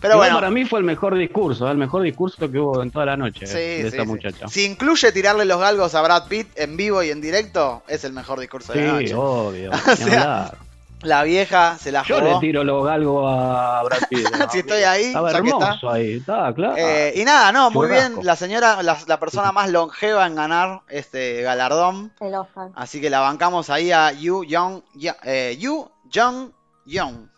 Pero 0.00 0.14
Igual 0.14 0.28
bueno, 0.28 0.36
para 0.36 0.50
mí 0.52 0.64
fue 0.64 0.78
el 0.78 0.84
mejor 0.84 1.16
discurso, 1.16 1.66
¿eh? 1.66 1.72
el 1.72 1.78
mejor 1.78 2.02
discurso 2.02 2.36
que 2.50 2.58
hubo 2.58 2.82
en 2.82 2.90
toda 2.92 3.06
la 3.06 3.16
noche 3.16 3.46
sí, 3.46 3.54
de 3.54 3.80
sí, 3.80 3.86
esta 3.86 4.02
sí. 4.02 4.06
muchacha. 4.08 4.48
si 4.48 4.64
incluye 4.66 5.10
tirarle 5.12 5.44
los 5.46 5.58
galgos 5.58 5.94
a 5.96 6.02
Brad 6.02 6.28
Pitt 6.28 6.46
en 6.56 6.76
vivo 6.76 7.02
y 7.02 7.10
en 7.10 7.20
directo, 7.22 7.82
es 7.88 8.04
el 8.04 8.12
mejor 8.12 8.38
discurso 8.38 8.72
de 8.74 8.82
la 8.84 8.98
Sí, 8.98 9.04
noche. 9.04 9.14
obvio. 9.16 9.70
O 9.92 9.96
sea. 9.96 10.52
La 11.04 11.22
vieja 11.22 11.76
se 11.78 11.92
la 11.92 12.02
Yo 12.02 12.20
le 12.20 12.28
jugó. 12.30 12.40
tiro 12.40 12.64
los 12.64 12.84
galgos 12.84 13.24
a 13.28 13.82
Brad 13.84 13.98
Pitt. 14.08 14.26
¿no? 14.38 14.50
Si 14.50 14.58
estoy 14.60 14.82
ahí, 14.82 15.04
Estaba 15.04 15.32
ya 15.32 15.40
que 15.42 15.48
está. 15.48 15.64
hermoso 15.66 15.90
ahí, 15.90 16.20
claro. 16.20 16.74
Eh, 16.76 17.12
y 17.16 17.24
nada, 17.24 17.52
no, 17.52 17.70
muy 17.70 17.86
Churrasco. 17.88 18.14
bien. 18.16 18.26
La 18.26 18.36
señora, 18.36 18.82
la, 18.82 18.96
la 19.06 19.20
persona 19.20 19.52
más 19.52 19.70
longeva 19.70 20.26
en 20.26 20.34
ganar 20.34 20.82
este 20.88 21.42
galardón. 21.42 22.12
El 22.20 22.34
Oscar. 22.34 22.70
Así 22.74 23.00
que 23.00 23.10
la 23.10 23.20
bancamos 23.20 23.70
ahí 23.70 23.92
a 23.92 24.12
Yu 24.12 24.44
Young, 24.44 24.82
Ya- 24.94 25.16
eh, 25.24 25.56
Yu 25.58 25.88
Jung 26.12 26.50
Young. 26.86 27.28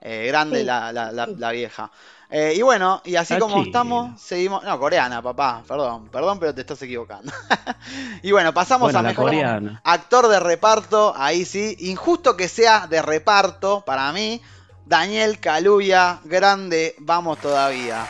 Eh, 0.00 0.26
grande 0.28 0.60
Sí, 0.60 0.64
la, 0.64 0.92
la- 0.92 1.10
la- 1.12 1.26
sí. 1.26 1.34
la 1.38 1.50
vieja. 1.50 1.90
Eh, 2.30 2.54
y 2.56 2.62
bueno, 2.62 3.00
y 3.04 3.16
así 3.16 3.38
como 3.38 3.62
estamos, 3.62 4.20
seguimos. 4.20 4.62
No, 4.62 4.78
coreana, 4.78 5.22
papá. 5.22 5.62
Perdón, 5.66 6.08
perdón, 6.08 6.38
pero 6.38 6.54
te 6.54 6.60
estás 6.60 6.80
equivocando. 6.82 7.32
y 8.22 8.32
bueno, 8.32 8.52
pasamos 8.52 8.92
bueno, 8.92 8.98
a 8.98 9.02
mejor 9.02 9.26
coreana. 9.26 9.80
actor 9.84 10.28
de 10.28 10.38
reparto. 10.38 11.14
Ahí 11.16 11.44
sí, 11.44 11.76
injusto 11.80 12.36
que 12.36 12.48
sea 12.48 12.86
de 12.86 13.00
reparto 13.00 13.82
para 13.86 14.12
mí. 14.12 14.42
Daniel 14.84 15.38
Kaluuya, 15.38 16.20
grande, 16.24 16.94
vamos 16.98 17.38
todavía. 17.38 18.06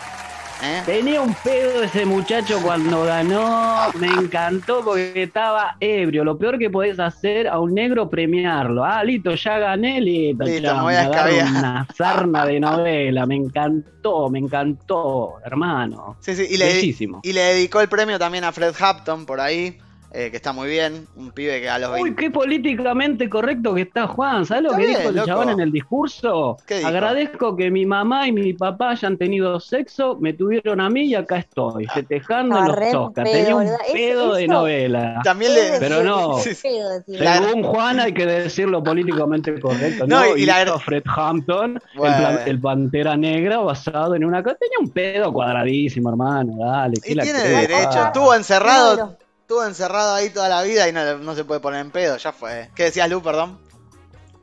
¿Eh? 0.63 0.83
Tenía 0.85 1.21
un 1.21 1.35
pedo 1.35 1.83
ese 1.83 2.05
muchacho 2.05 2.61
cuando 2.63 3.05
ganó, 3.05 3.91
me 3.95 4.09
encantó 4.09 4.85
porque 4.85 5.23
estaba 5.23 5.77
ebrio. 5.79 6.25
Lo 6.25 6.37
peor 6.37 6.59
que 6.59 6.69
podés 6.69 6.99
hacer 6.99 7.47
a 7.47 7.61
un 7.61 7.75
negro 7.75 8.11
premiarlo. 8.11 8.85
Ah, 8.85 9.05
listo, 9.05 9.35
ya 9.35 9.59
gané, 9.59 10.01
listo. 10.01 10.45
Listo, 10.45 10.75
me 10.75 10.83
voy 10.83 10.95
a 10.95 11.09
una 11.51 11.87
sarna 11.97 12.45
de 12.45 12.59
novela, 12.59 13.27
me 13.27 13.37
encantó, 13.37 14.29
me 14.31 14.41
encantó, 14.41 15.35
hermano. 15.45 16.17
Sí, 16.21 16.35
sí, 16.35 16.47
y 16.51 16.57
le, 16.57 16.67
Bellísimo. 16.67 17.21
y 17.23 17.33
le 17.33 17.41
dedicó 17.41 17.81
el 17.81 17.89
premio 17.89 18.19
también 18.19 18.45
a 18.45 18.53
Fred 18.53 18.75
Hampton 18.79 19.27
por 19.27 19.41
ahí, 19.41 19.79
eh, 20.13 20.31
que 20.31 20.37
está 20.39 20.53
muy 20.53 20.69
bien. 20.69 21.07
Un 21.17 21.31
pibe 21.33 21.61
que 21.61 21.69
a 21.69 21.79
los 21.79 21.91
Uy, 21.91 22.05
20. 22.05 22.23
qué 22.23 22.31
políticamente 22.31 23.29
correcto 23.29 23.75
que 23.75 23.83
está 23.83 24.07
Juan. 24.07 24.47
¿Sabes 24.47 24.63
lo 24.65 24.71
Está 24.71 24.81
que 24.81 24.87
bien, 24.87 24.99
dijo 24.99 25.11
el 25.11 25.17
loco. 25.17 25.27
chabón 25.27 25.51
en 25.51 25.61
el 25.61 25.71
discurso? 25.73 26.57
¿Qué 26.67 26.77
dijo? 26.79 26.89
Agradezco 26.89 27.57
que 27.57 27.71
mi 27.71 27.85
mamá 27.85 28.27
y 28.27 28.33
mi 28.33 28.53
papá 28.55 28.91
hayan 28.91 29.19
tenido 29.19 29.61
sexo, 29.61 30.17
me 30.21 30.33
tuvieron 30.33 30.81
a 30.81 30.89
mí 30.89 31.03
y 31.03 31.15
acá 31.15 31.37
estoy, 31.39 31.87
festejando 31.87 32.59
en 32.59 32.75
re 32.75 32.93
los 32.93 33.09
Oscars. 33.09 33.31
Tenía 33.31 33.55
un 33.57 33.69
pedo 33.93 34.35
de 34.35 34.45
eso- 34.45 34.53
novela. 34.53 35.21
También 35.23 35.55
le. 35.55 35.79
Pero 35.79 36.03
no. 36.03 36.39
Sí, 36.39 36.55
sí. 36.55 36.69
Según 37.07 37.63
Juan 37.65 38.01
hay 38.01 38.13
que 38.15 38.25
decirlo 38.27 38.83
políticamente 38.83 39.59
correcto. 39.61 40.07
No, 40.07 40.21
No, 40.25 40.37
y 40.37 40.47
la- 40.47 40.63
Hizo 40.63 40.79
Fred 40.81 41.03
Hampton, 41.07 41.77
el, 41.93 41.99
Bueno. 41.99 42.17
plan- 42.17 42.41
el 42.47 42.61
Pantera 42.61 43.17
Negra 43.17 43.59
basado 43.59 44.15
en 44.15 44.25
una... 44.25 44.43
Tenía 44.43 44.79
un 44.81 44.91
pedo 44.91 45.33
cuadradísimo, 45.33 46.09
hermano, 46.11 46.57
dale. 46.65 46.95
¿qué 47.03 47.13
Y 47.13 47.17
tiene 47.17 47.39
derecho. 47.41 47.89
Ah. 47.93 48.05
Estuvo 48.07 48.35
encerrado. 48.35 49.17
Estuvo 49.49 49.65
encerrado 49.65 50.13
ahí 50.13 50.29
toda 50.29 50.51
la 50.51 50.61
vida 50.61 50.87
y 50.91 50.93
no, 50.93 51.17
no 51.17 51.35
se 51.35 51.43
puede 51.43 51.59
poner 51.59 51.81
en 51.81 51.91
pedo. 51.91 52.19
Ya 52.19 52.33
fue. 52.33 52.71
¿Qué 52.75 52.83
decías, 52.83 53.09
Lu, 53.09 53.23
perdón? 53.23 53.59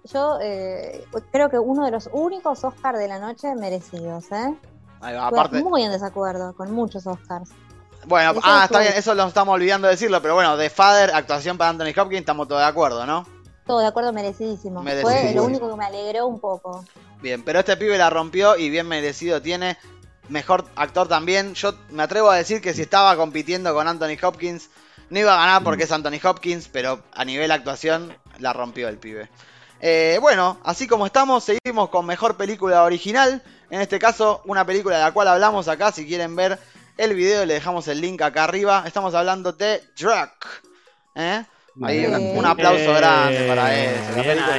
Yo 0.05 0.39
eh, 0.41 1.05
creo 1.31 1.47
que 1.51 1.59
uno 1.59 1.85
de 1.85 1.91
los 1.91 2.09
únicos 2.11 2.63
Oscars 2.63 2.97
de 2.97 3.07
la 3.07 3.19
noche 3.19 3.53
merecidos, 3.53 4.31
¿eh? 4.31 4.55
Ahí 5.01 5.13
va, 5.13 5.27
aparte. 5.27 5.61
muy 5.61 5.83
en 5.83 5.91
desacuerdo 5.91 6.55
con 6.55 6.71
muchos 6.71 7.05
Oscars. 7.05 7.51
Bueno, 8.07 8.31
Eso 8.31 8.41
ah, 8.43 8.63
está 8.63 8.79
bien, 8.79 8.93
eso 8.97 9.13
lo 9.13 9.27
estamos 9.27 9.53
olvidando 9.53 9.87
decirlo, 9.87 10.19
pero 10.23 10.33
bueno, 10.33 10.57
de 10.57 10.71
Father, 10.71 11.11
actuación 11.13 11.55
para 11.55 11.69
Anthony 11.69 11.93
Hopkins, 12.01 12.21
estamos 12.21 12.47
todos 12.47 12.61
de 12.61 12.67
acuerdo, 12.67 13.05
¿no? 13.05 13.27
Todo 13.67 13.81
de 13.81 13.85
acuerdo, 13.87 14.11
merecidísimo. 14.11 14.81
Fue 14.81 14.95
Merecidísimo. 14.95 15.39
lo 15.39 15.43
único 15.43 15.69
que 15.69 15.75
me 15.75 15.85
alegró 15.85 16.25
un 16.25 16.39
poco. 16.39 16.83
Bien, 17.21 17.43
pero 17.43 17.59
este 17.59 17.77
pibe 17.77 17.99
la 17.99 18.09
rompió 18.09 18.57
y 18.57 18.71
bien 18.71 18.87
merecido 18.87 19.39
tiene. 19.39 19.77
Mejor 20.29 20.65
actor 20.75 21.07
también. 21.07 21.53
Yo 21.53 21.75
me 21.91 22.01
atrevo 22.01 22.31
a 22.31 22.37
decir 22.37 22.59
que 22.59 22.73
si 22.73 22.81
estaba 22.81 23.15
compitiendo 23.15 23.71
con 23.75 23.87
Anthony 23.87 24.17
Hopkins, 24.23 24.71
no 25.09 25.19
iba 25.19 25.33
a 25.33 25.37
ganar 25.37 25.63
porque 25.63 25.83
es 25.83 25.91
Anthony 25.91 26.19
Hopkins, 26.23 26.67
pero 26.67 27.03
a 27.13 27.25
nivel 27.25 27.51
actuación 27.51 28.15
la 28.39 28.53
rompió 28.53 28.87
el 28.87 28.97
pibe. 28.97 29.29
Eh, 29.81 30.17
bueno, 30.21 30.59
así 30.63 30.87
como 30.87 31.05
estamos, 31.05 31.43
seguimos 31.43 31.89
con 31.89 32.05
mejor 32.05 32.37
película 32.37 32.83
original. 32.83 33.43
En 33.69 33.81
este 33.81 33.99
caso, 33.99 34.41
una 34.45 34.65
película 34.65 34.97
de 34.97 35.03
la 35.03 35.11
cual 35.11 35.27
hablamos 35.27 35.67
acá. 35.67 35.91
Si 35.91 36.05
quieren 36.05 36.35
ver 36.35 36.59
el 36.97 37.13
video, 37.13 37.45
le 37.45 37.55
dejamos 37.55 37.87
el 37.87 38.01
link 38.01 38.21
acá 38.21 38.45
arriba. 38.45 38.83
Estamos 38.85 39.13
hablando 39.13 39.51
de 39.51 39.83
Druck. 39.97 40.45
¿Eh? 41.15 41.43
Ahí 41.83 42.05
un, 42.05 42.45
aplauso 42.45 42.79
Eh, 42.79 42.97
grande 42.97 43.47
para 43.47 43.75
eso. 43.75 44.15
La 44.15 44.23
película, 44.23 44.55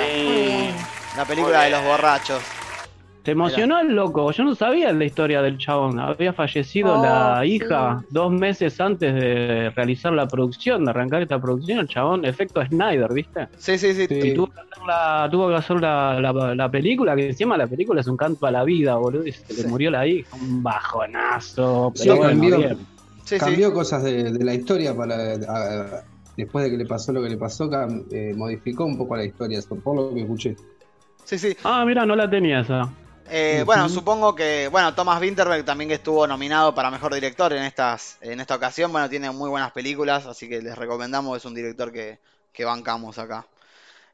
la 1.16 1.24
película 1.24 1.62
de 1.62 1.70
los 1.70 1.82
borrachos. 1.82 2.42
Se 3.26 3.33
emocionó 3.33 3.80
el 3.80 3.88
loco. 3.92 4.30
Yo 4.30 4.45
no 4.45 4.54
sabía 4.54 4.92
la 4.92 5.04
historia 5.04 5.42
del 5.42 5.59
chabón. 5.59 5.99
Había 5.99 6.33
fallecido 6.33 6.95
Oh, 6.97 7.02
la 7.02 7.40
sí. 7.42 7.54
hija 7.56 8.00
dos 8.09 8.30
meses 8.30 8.80
antes 8.80 9.12
de 9.12 9.71
realizar 9.75 10.12
la 10.12 10.28
producción, 10.28 10.85
de 10.85 10.90
arrancar 10.90 11.23
esta 11.23 11.40
producción. 11.40 11.80
El 11.80 11.88
chabón, 11.88 12.25
efecto 12.25 12.64
Snyder, 12.64 13.12
¿viste? 13.12 13.49
Sí, 13.59 13.76
sí, 13.78 13.95
sí. 13.95 14.06
Y 14.09 14.33
tuvo 14.33 14.47
que 14.47 14.61
hacer 14.61 14.83
la, 14.87 15.28
tuvo 15.28 15.49
que 15.49 15.54
hacer 15.56 15.80
la, 15.80 16.21
la- 16.21 16.54
la 16.54 16.71
película, 16.71 17.16
que 17.16 17.26
encima 17.30 17.56
la 17.56 17.66
película 17.66 18.00
es 18.00 18.06
un 18.06 18.16
canto 18.16 18.47
a 18.47 18.52
la 18.52 18.62
vida, 18.62 18.95
boludo. 18.95 19.26
Y 19.26 19.33
se 19.33 19.45
Sí. 19.52 19.62
le 19.64 19.68
murió 19.68 19.90
la 19.90 20.06
hija. 20.06 20.37
Un 20.40 20.62
bajonazo. 20.62 21.90
Sí, 21.97 22.04
Pero 22.04 22.16
bueno, 22.18 22.30
cambió. 22.30 22.59
bien. 22.59 22.78
Sí, 23.25 23.35
sí. 23.35 23.38
Cambió 23.40 23.73
cosas 23.75 24.04
de, 24.04 24.30
de 24.30 24.45
la 24.45 24.54
historia 24.54 24.95
para 24.97 25.16
a- 25.49 26.04
después 26.37 26.64
de 26.64 26.71
que 26.71 26.76
le 26.76 26.87
pasó 26.87 27.12
lo 27.12 27.25
que 27.25 27.30
le 27.30 27.37
pasó, 27.38 27.68
cam- 27.68 28.04
eh, 28.12 28.35
modificó 28.37 28.85
un 28.85 28.97
poco 28.97 29.16
la 29.16 29.25
historia, 29.25 29.59
por 29.83 29.97
lo 29.97 30.14
que 30.14 30.21
escuché. 30.21 30.54
Sí, 31.25 31.37
sí. 31.40 31.56
Ah, 31.64 31.85
mira, 31.85 32.06
no 32.06 32.14
la 32.14 32.30
tenía 32.30 32.61
esa. 32.61 32.88
Eh. 33.30 33.62
Bueno, 33.66 33.88
supongo 33.88 34.35
que, 34.35 34.68
bueno, 34.71 34.95
Thomas 34.95 35.21
Winterberg 35.21 35.64
también 35.64 35.88
que 35.88 35.95
estuvo 35.95 36.26
nominado 36.26 36.75
para 36.75 36.90
mejor 36.90 37.14
director 37.14 37.52
en 37.52 37.62
estas, 37.64 38.18
en 38.21 38.40
esta 38.40 38.54
ocasión. 38.54 38.92
Bueno, 38.92 39.09
tiene 39.09 39.30
muy 39.30 39.50
buenas 39.50 39.73
películas, 39.73 40.26
así 40.26 40.49
que 40.49 40.62
les 40.62 40.76
recomendamos. 40.76 41.37
Es 41.37 41.45
un 41.45 41.54
director 41.54 41.92
que, 41.92 42.18
que 42.52 42.64
bancamos 42.64 43.18
acá. 43.18 43.47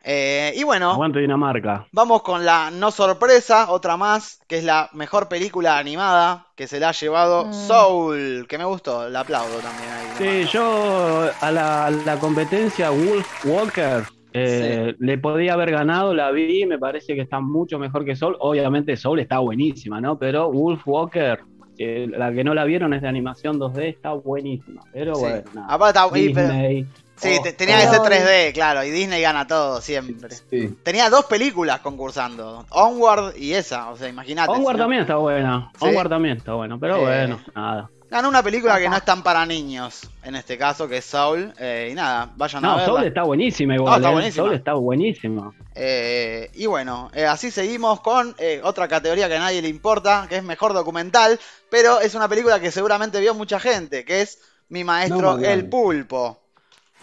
Eh, 0.05 0.53
y 0.57 0.65
bueno, 0.65 0.91
Aguante 0.91 1.21
Dinamarca. 1.21 1.87
vamos 1.93 2.23
con 2.23 2.45
la 2.45 2.73
no 2.73 2.91
sorpresa, 2.91 3.71
otra 3.71 3.97
más, 3.97 4.41
que 4.49 4.59
es 4.59 4.65
la 4.65 4.91
mejor 4.95 5.29
película 5.29 5.79
animada 5.79 6.49
que 6.57 6.67
se 6.67 6.81
la 6.81 6.89
ha 6.89 6.93
llevado 6.93 7.45
Mm. 7.45 7.53
Soul, 7.53 8.47
que 8.49 8.59
me 8.59 8.65
gustó, 8.65 9.09
la 9.09 9.21
aplaudo 9.21 9.59
también 9.61 9.89
ahí. 9.91 10.07
Sí, 10.19 10.51
yo 10.53 11.31
a 11.41 11.51
la, 11.53 11.87
a 11.87 11.91
la 11.91 12.19
competencia 12.19 12.91
Wolf 12.91 13.45
Walker 13.45 14.05
eh, 14.35 14.95
le 14.99 15.19
podía 15.19 15.55
haber 15.55 15.71
ganado, 15.71 16.15
la 16.15 16.31
vi, 16.31 16.65
me 16.67 16.79
parece 16.79 17.15
que 17.15 17.21
está 17.21 17.41
mucho 17.41 17.79
mejor 17.79 18.05
que 18.05 18.17
Soul. 18.17 18.37
Obviamente 18.41 18.97
Soul 18.97 19.21
está 19.21 19.39
buenísima, 19.39 20.01
¿no? 20.01 20.19
Pero 20.19 20.51
Wolf 20.51 20.83
Walker, 20.87 21.41
que 21.77 22.07
la 22.07 22.33
que 22.33 22.45
no 22.45 22.55
la 22.55 22.65
vieron 22.65 22.93
es 22.95 23.03
de 23.03 23.09
animación 23.09 23.59
2D, 23.59 23.89
está 23.89 24.13
buenísima. 24.13 24.83
Pero 24.93 25.15
Sí. 25.15 25.21
bueno, 25.23 25.43
nada. 25.55 25.67
Aparte 25.71 25.99
está- 25.99 26.19
y, 26.19 26.35
pero- 26.35 26.49
Disney. 26.49 26.87
sí, 27.17 27.37
Oh, 27.39 27.43
te- 27.43 27.53
tenía 27.53 27.77
que 27.81 27.87
ser 27.89 28.01
oh. 28.01 28.05
3D, 28.05 28.53
claro, 28.53 28.85
y 28.85 28.91
Disney 28.91 29.23
gana 29.23 29.47
todo 29.47 29.81
siempre. 29.81 30.31
Sí. 30.51 30.77
Tenía 30.83 31.09
dos 31.11 31.25
películas 31.27 31.81
concursando, 31.81 32.67
Onward 32.71 33.37
y 33.37 33.53
esa, 33.53 33.91
o 33.91 33.97
sea, 33.97 34.09
imagínate. 34.09 34.51
Onward 34.53 34.77
también 34.79 35.03
está 35.03 35.17
buena. 35.17 35.71
¿Sí? 35.79 35.87
Onward 35.87 36.09
también 36.09 36.37
está 36.37 36.55
bueno, 36.55 36.79
pero 36.79 36.97
Eh, 36.97 37.01
bueno, 37.01 37.39
nada. 37.55 37.91
Ganó 38.13 38.29
una 38.29 38.43
película 38.43 38.79
que 38.79 38.91
no 38.91 38.97
es 38.97 39.05
tan 39.07 39.23
para 39.23 39.47
niños, 39.47 40.03
en 40.23 40.37
este 40.37 40.59
caso, 40.59 40.87
que 40.87 40.99
es 40.99 41.05
Soul. 41.07 41.51
eh, 41.59 41.89
y 41.91 41.95
nada, 41.95 42.31
vayan 42.37 42.63
a 42.63 42.69
No, 42.69 42.77
verla. 42.77 42.93
Soul 42.93 43.05
está 43.07 43.23
buenísima 43.23 43.75
igual. 43.75 43.91
No, 43.91 43.97
está 43.97 44.09
eh. 44.11 44.13
buenísima. 44.13 44.45
Soul 44.45 44.55
está 44.55 44.75
buenísima. 44.75 45.53
Eh, 45.75 46.51
y 46.53 46.67
bueno, 46.67 47.11
eh, 47.15 47.25
así 47.25 47.51
seguimos 47.51 48.01
con 48.03 48.37
otra 48.65 48.87
categoría 48.87 49.29
que 49.29 49.37
a 49.37 49.41
nadie 49.41 49.63
le 49.63 49.69
importa, 49.69 50.27
que 50.29 50.37
es 50.37 50.43
mejor 50.43 50.75
documental, 50.75 51.41
pero 51.71 52.01
es 52.01 52.15
una 52.15 52.29
película 52.29 52.61
que 52.61 52.71
seguramente 52.71 53.19
vio 53.19 53.33
mucha 53.35 53.59
gente, 53.59 54.05
que 54.05 54.21
es 54.21 54.39
Mi 54.69 54.85
Maestro. 54.85 55.39
El 55.39 55.71
Pulpo. 55.71 56.39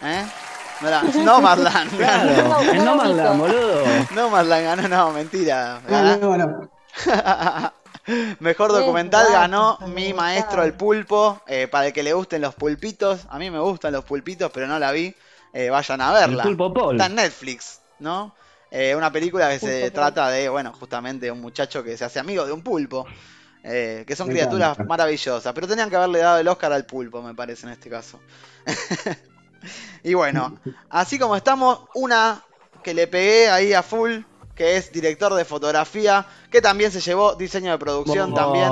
¿Eh? 0.04 0.24
No, 0.82 0.90
la- 0.92 1.02
Nomadland. 1.02 1.98
Claro, 1.98 2.64
No, 2.76 2.96
no 2.96 3.04
ubico. 3.04 3.34
boludo. 3.34 3.84
Nomadland 4.16 4.64
ganó, 4.64 4.88
no, 4.88 5.12
mentira. 5.12 5.82
No, 5.88 5.90
Ganó- 5.90 6.18
no, 6.20 6.38
no. 6.38 6.70
Mejor 8.40 8.72
documental 8.72 9.32
ganó 9.32 9.78
Mi 9.88 10.14
Maestro 10.14 10.64
el 10.64 10.74
Pulpo. 10.74 11.42
eh, 11.48 11.68
para 11.68 11.88
el 11.88 11.94
que 11.94 12.04
le 12.04 12.14
gusten 12.14 12.42
los 12.42 12.56
pulpitos. 12.56 13.26
A 13.30 13.38
mí 13.40 13.50
me 13.52 13.60
gustan 13.60 13.94
los 13.94 14.06
pulpitos, 14.06 14.52
pero 14.52 14.68
no 14.68 14.80
la 14.80 14.92
vi. 14.92 15.16
Eh, 15.54 15.70
vayan 15.70 16.02
a 16.02 16.14
El 16.24 16.38
verla. 16.38 16.44
pulpo 16.44 16.74
Paul. 16.74 16.96
Está 16.96 17.06
en 17.08 17.16
Netflix, 17.16 17.82
¿no? 18.00 18.36
Eh, 18.72 18.96
una 18.96 19.12
película 19.12 19.50
que 19.50 19.60
se 19.60 19.92
Pulpo 19.92 19.92
trata 19.92 20.30
de, 20.30 20.50
bueno, 20.50 20.74
justamente 20.74 21.26
de 21.28 21.32
un 21.32 21.42
muchacho 21.42 21.84
que 21.84 21.98
se 21.98 22.06
hace 22.06 22.20
amigo 22.20 22.46
de 22.46 22.52
un 22.54 22.62
pulpo. 22.64 23.08
eh, 23.64 24.06
que 24.08 24.16
son 24.16 24.28
Me 24.28 24.34
criaturas 24.34 24.78
encanta. 24.78 24.84
maravillosas. 24.86 25.54
Pero 25.54 25.68
tenían 25.68 25.90
que 25.90 25.96
haberle 25.98 26.20
dado 26.20 26.40
el 26.40 26.48
Oscar 26.48 26.72
al 26.74 26.86
pulpo, 26.86 27.22
me 27.22 27.36
parece, 27.36 27.66
en 27.68 27.74
este 27.74 27.90
caso. 27.90 28.24
y 30.04 30.14
bueno, 30.14 30.54
así 30.90 31.20
como 31.20 31.36
estamos, 31.36 31.82
una 31.94 32.44
que 32.84 32.94
le 32.94 33.08
pegué 33.08 33.50
ahí 33.50 33.74
a 33.74 33.84
full, 33.84 34.22
que 34.60 34.76
es 34.76 34.92
director 34.92 35.34
de 35.36 35.46
fotografía, 35.46 36.26
que 36.52 36.62
también 36.62 36.92
se 36.92 37.00
llevó 37.00 37.34
diseño 37.34 37.72
de 37.72 37.78
producción 37.78 38.34
Oh, 38.34 38.36
también. 38.36 38.68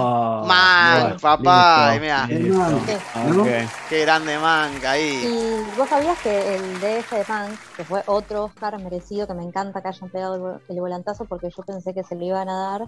Man, 0.46 1.02
bueno, 1.04 1.18
papá, 1.22 1.92
listo, 1.94 1.96
y 1.96 2.00
mirá. 2.02 2.28
listo. 2.28 3.22
¿No? 3.34 3.42
Ok. 3.44 3.48
Qué 3.88 4.02
grande 4.02 4.38
manga 4.38 4.92
ahí. 4.92 5.24
Y 5.24 5.78
vos 5.78 5.88
sabías 5.88 6.20
que 6.20 6.56
el 6.56 6.74
DF 6.82 7.10
de 7.14 7.26
Mank, 7.30 7.58
que 7.78 7.86
fue 7.86 8.04
otro 8.08 8.44
Oscar 8.44 8.78
merecido, 8.80 9.28
que 9.28 9.34
me 9.34 9.44
encanta 9.44 9.82
que 9.82 9.88
hayan 9.88 10.10
pegado 10.10 10.60
el 10.68 10.76
volantazo, 10.82 11.24
porque 11.24 11.50
yo 11.56 11.64
pensé 11.64 11.94
que 11.94 12.04
se 12.04 12.16
lo 12.16 12.26
iban 12.26 12.50
a 12.50 12.54
dar 12.72 12.88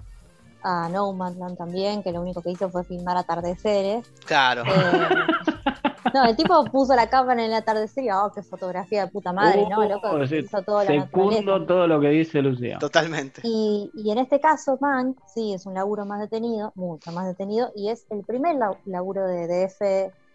a 0.61 0.89
No 0.89 1.13
Man's 1.13 1.37
Land 1.37 1.57
también, 1.57 2.03
que 2.03 2.11
lo 2.11 2.19
único 2.19 2.41
que 2.41 2.51
hizo 2.51 2.69
fue 2.69 2.83
filmar 2.83 3.15
atardeceres. 3.15 4.05
Claro. 4.25 4.63
Eh, 4.65 5.48
no, 6.13 6.25
el 6.25 6.35
tipo 6.35 6.63
puso 6.65 6.95
la 6.95 7.09
cámara 7.09 7.43
en 7.43 7.51
el 7.51 7.55
atardecer 7.55 8.03
y, 8.03 8.11
oh, 8.11 8.31
qué 8.33 8.43
fotografía 8.43 9.05
de 9.05 9.11
puta 9.11 9.33
madre, 9.33 9.67
¿no? 9.69 9.79
Uh, 9.79 9.89
Loco, 9.89 10.27
sí, 10.27 10.37
hizo 10.37 10.57
naturaleza. 10.57 11.05
Secundo 11.05 11.65
todo 11.65 11.87
lo 11.87 11.99
que 11.99 12.09
dice 12.09 12.41
Lucía. 12.41 12.77
Totalmente. 12.79 13.41
Y, 13.43 13.91
y 13.93 14.11
en 14.11 14.19
este 14.19 14.39
caso, 14.39 14.77
Mank, 14.81 15.17
sí, 15.27 15.53
es 15.53 15.65
un 15.65 15.73
laburo 15.73 16.05
más 16.05 16.19
detenido, 16.19 16.71
mucho 16.75 17.11
más 17.11 17.27
detenido, 17.27 17.71
y 17.75 17.89
es 17.89 18.05
el 18.09 18.23
primer 18.23 18.57
laburo 18.85 19.27
de 19.27 19.47
DF 19.47 19.81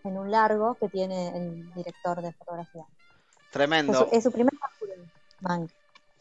en 0.05 0.19
un 0.19 0.31
largo 0.31 0.75
que 0.75 0.89
tiene 0.89 1.29
el 1.37 1.73
director 1.75 2.21
de 2.21 2.33
fotografía. 2.33 2.83
Es 2.83 3.51
Tremendo. 3.51 3.95
su, 3.95 4.09
es 4.13 4.25
su 4.25 4.33
primer 4.33 4.53
laburo, 4.55 5.03
Mank. 5.41 5.71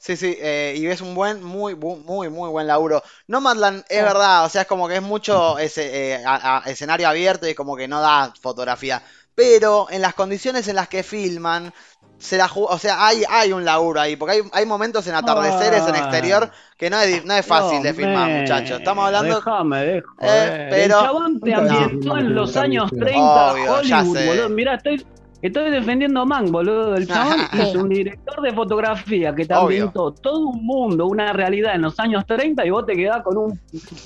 Sí, 0.05 0.17
sí, 0.17 0.36
eh, 0.38 0.74
y 0.75 0.86
es 0.88 1.00
un 1.00 1.15
buen, 1.15 1.41
muy, 1.41 1.75
bu- 1.75 2.03
muy, 2.03 2.27
muy 2.27 2.50
buen 2.50 2.67
laburo. 2.67 3.01
Nomadland 3.27 3.86
es 3.88 4.00
Sí. 4.00 4.03
verdad, 4.03 4.43
o 4.43 4.50
sea, 4.50 4.63
es 4.63 4.67
como 4.67 4.89
que 4.89 4.98
es 4.98 5.01
mucho 5.01 5.57
ese, 5.57 6.15
eh, 6.15 6.24
a- 6.25 6.57
a- 6.57 6.69
escenario 6.69 7.07
abierto 7.07 7.48
y 7.48 7.55
como 7.55 7.77
que 7.77 7.88
no 7.88 8.01
da 8.01 8.33
fotografía. 8.41 9.01
Pero 9.33 9.88
en 9.89 10.01
las 10.01 10.13
condiciones 10.13 10.67
en 10.67 10.75
las 10.75 10.89
que 10.89 11.03
filman, 11.03 11.74
se 12.17 12.38
la 12.38 12.50
ju- 12.50 12.67
o 12.69 12.77
sea, 12.77 13.05
hay, 13.07 13.24
hay 13.29 13.53
un 13.53 13.63
laburo 13.63 14.01
ahí, 14.01 14.17
porque 14.17 14.33
hay, 14.36 14.41
hay 14.51 14.65
momentos 14.65 15.07
en 15.07 15.15
atardeceres 15.15 15.88
en 15.88 15.95
Ah. 15.95 16.00
exterior 16.00 16.51
que 16.77 16.89
no 16.89 17.00
es, 17.00 17.24
no 17.24 17.33
es 17.36 17.45
fácil 17.45 17.81
de 17.81 17.93
filmar, 17.93 18.27
me- 18.29 18.41
muchachos. 18.41 18.79
Estamos 18.79 19.05
hablando. 19.05 19.36
Déjame, 19.38 19.86
dejo. 19.86 20.13
Eh, 20.22 20.67
pero- 20.69 21.00
El 21.00 21.05
chabón 21.05 21.39
te 21.39 21.51
No, 21.51 21.57
ambientó 21.60 22.07
no, 22.10 22.17
en 22.17 22.36
los 22.36 22.57
años 22.57 22.91
no, 22.91 23.00
30 23.05 23.53
Obvio, 23.53 23.81
ya 23.83 24.00
Hollywood, 24.01 24.17
sé. 24.17 24.25
boludo. 24.27 24.50
Mirá, 24.50 24.75
estoy, 24.75 25.05
estoy 25.48 25.70
defendiendo 25.72 26.22
a 26.22 26.26
Mank, 26.26 26.50
boludo. 26.50 26.96
El 26.96 27.08
chabón 27.08 27.38
es 27.54 27.76
un 27.76 27.90
director 27.90 28.42
de 28.42 28.54
fotografía 28.54 29.36
que 29.36 29.46
te 29.46 29.54
ambientó 29.54 30.12
todo 30.14 30.40
un 30.48 30.66
mundo, 30.66 31.06
una 31.06 31.34
realidad 31.34 31.76
en 31.76 31.82
los 31.84 32.00
años 32.00 32.26
30 32.26 32.66
y 32.66 32.70
vos 32.70 32.86
te 32.86 32.96
quedás 32.96 33.22
con 33.24 33.38
un, 33.38 33.60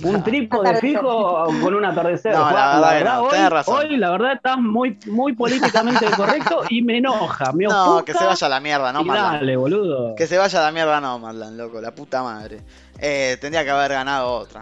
un 0.04 0.24
trípode 0.26 0.76
fijo 0.82 1.46
con 1.62 1.74
un 1.76 1.86
atardecer. 1.86 2.34
No, 2.34 2.50
la 2.52 2.94
verdad 2.94 3.16
no, 3.18 3.24
hoy, 3.24 3.30
tenés 3.32 3.50
razón. 3.50 3.78
hoy 3.78 3.98
la 3.98 4.10
verdad 4.12 4.34
estás 4.34 4.58
muy, 4.58 4.98
muy 5.08 5.34
políticamente 5.34 6.06
correcto 6.18 6.64
y 6.70 6.82
me 6.82 6.98
enoja, 6.98 7.52
me 7.54 7.66
No, 7.66 8.04
que 8.04 8.14
se 8.14 8.26
vaya 8.26 8.48
a 8.48 8.50
la 8.50 8.60
mierda, 8.60 8.90
y 8.90 8.94
Nomadland. 8.94 9.40
dale, 9.40 9.56
boludo. 9.56 10.16
Que 10.16 10.28
se 10.28 10.38
vaya 10.38 10.60
a 10.60 10.64
la 10.64 10.72
mierda 10.72 11.00
Nomadland, 11.00 11.58
loco, 11.58 11.80
la 11.80 11.94
puta 11.94 12.24
madre. 12.24 12.62
Eh, 13.00 13.38
tendría 13.40 13.64
que 13.64 13.70
haber 13.70 13.92
ganado 13.92 14.32
otra. 14.32 14.62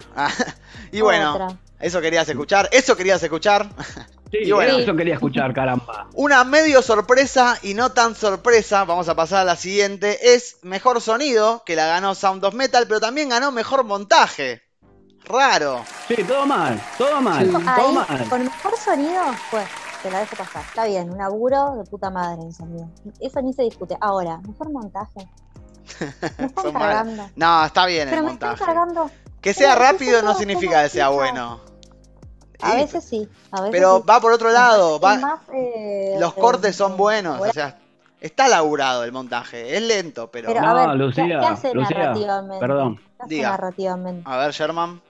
y 0.91 0.99
bueno, 1.01 1.35
Otra. 1.35 1.47
eso 1.79 2.01
querías 2.01 2.27
escuchar, 2.27 2.67
eso 2.71 2.95
querías 2.97 3.23
escuchar. 3.23 3.67
Sí, 4.41 4.49
y 4.49 4.51
bueno. 4.51 4.77
eso 4.77 4.95
quería 4.95 5.13
escuchar, 5.15 5.53
caramba. 5.53 6.07
Una 6.13 6.43
medio 6.43 6.81
sorpresa 6.81 7.57
y 7.63 7.73
no 7.73 7.91
tan 7.91 8.15
sorpresa, 8.15 8.83
vamos 8.85 9.07
a 9.09 9.15
pasar 9.15 9.39
a 9.39 9.43
la 9.45 9.55
siguiente, 9.55 10.33
es 10.35 10.57
Mejor 10.63 11.01
Sonido, 11.01 11.63
que 11.65 11.75
la 11.75 11.87
ganó 11.87 12.15
Sound 12.15 12.43
of 12.45 12.53
Metal, 12.53 12.85
pero 12.87 12.99
también 12.99 13.29
ganó 13.29 13.51
Mejor 13.51 13.83
Montaje. 13.83 14.61
Raro. 15.27 15.83
Sí, 16.07 16.15
todo 16.23 16.45
mal, 16.45 16.79
todo 16.97 17.19
mal, 17.21 17.45
Sí. 17.45 17.51
todo 17.51 17.61
Ahí, 17.67 17.93
mal. 17.95 18.29
con 18.29 18.43
mejor 18.43 18.77
sonido, 18.77 19.23
pues, 19.49 19.65
te 20.03 20.11
la 20.11 20.19
dejo 20.19 20.35
pasar. 20.35 20.63
Está 20.63 20.85
bien, 20.85 21.09
un 21.09 21.17
laburo 21.17 21.77
de 21.77 21.83
puta 21.89 22.11
madre 22.11 22.43
el 22.45 22.53
sonido. 22.53 22.87
Eso 23.19 23.41
ni 23.41 23.51
se 23.53 23.63
discute. 23.63 23.97
Ahora, 24.01 24.37
mejor 24.47 24.71
montaje. 24.71 25.27
Me 26.37 26.45
están 26.45 26.71
cargando. 26.73 27.29
No, 27.35 27.65
está 27.65 27.85
bien 27.87 28.07
Pero 28.09 28.19
el 28.21 28.25
me 28.27 28.33
están 28.33 28.49
montaje. 28.49 28.65
cargando. 28.71 29.11
Que 29.41 29.53
sea 29.53 29.73
Pero 29.75 29.91
rápido 29.91 30.21
no 30.21 30.35
significa 30.35 30.83
que 30.83 30.89
sea 30.89 31.09
bueno. 31.09 31.61
A 32.71 32.75
veces 32.75 33.03
sí, 33.03 33.27
a 33.51 33.61
veces 33.61 33.71
pero 33.71 33.97
sí. 33.99 34.03
va 34.09 34.19
por 34.19 34.31
otro 34.33 34.51
lado, 34.51 34.99
va, 34.99 35.15
más, 35.17 35.39
eh, 35.53 36.15
los 36.19 36.31
eh, 36.35 36.39
cortes 36.39 36.75
son 36.75 36.93
eh, 36.93 36.95
buenos, 36.95 37.39
o 37.41 37.51
sea, 37.51 37.77
está 38.21 38.47
laburado 38.47 39.03
el 39.03 39.11
montaje, 39.11 39.75
es 39.75 39.81
lento, 39.83 40.29
pero... 40.31 40.47
Pero 40.49 40.61
No, 40.61 40.67
a 40.69 40.73
ver, 40.73 40.89
¿qué- 40.91 40.95
Lucía, 40.97 41.39
¿qué, 41.39 41.45
hace 41.45 41.73
Lucía, 41.73 41.97
narrativamente? 41.97 42.59
perdón. 42.59 42.95
¿Qué 42.97 43.03
hace 43.23 43.33
Diga. 43.35 43.49
narrativamente? 43.51 44.21
A 44.29 44.37
ver, 44.37 44.51
Sherman. 44.51 45.01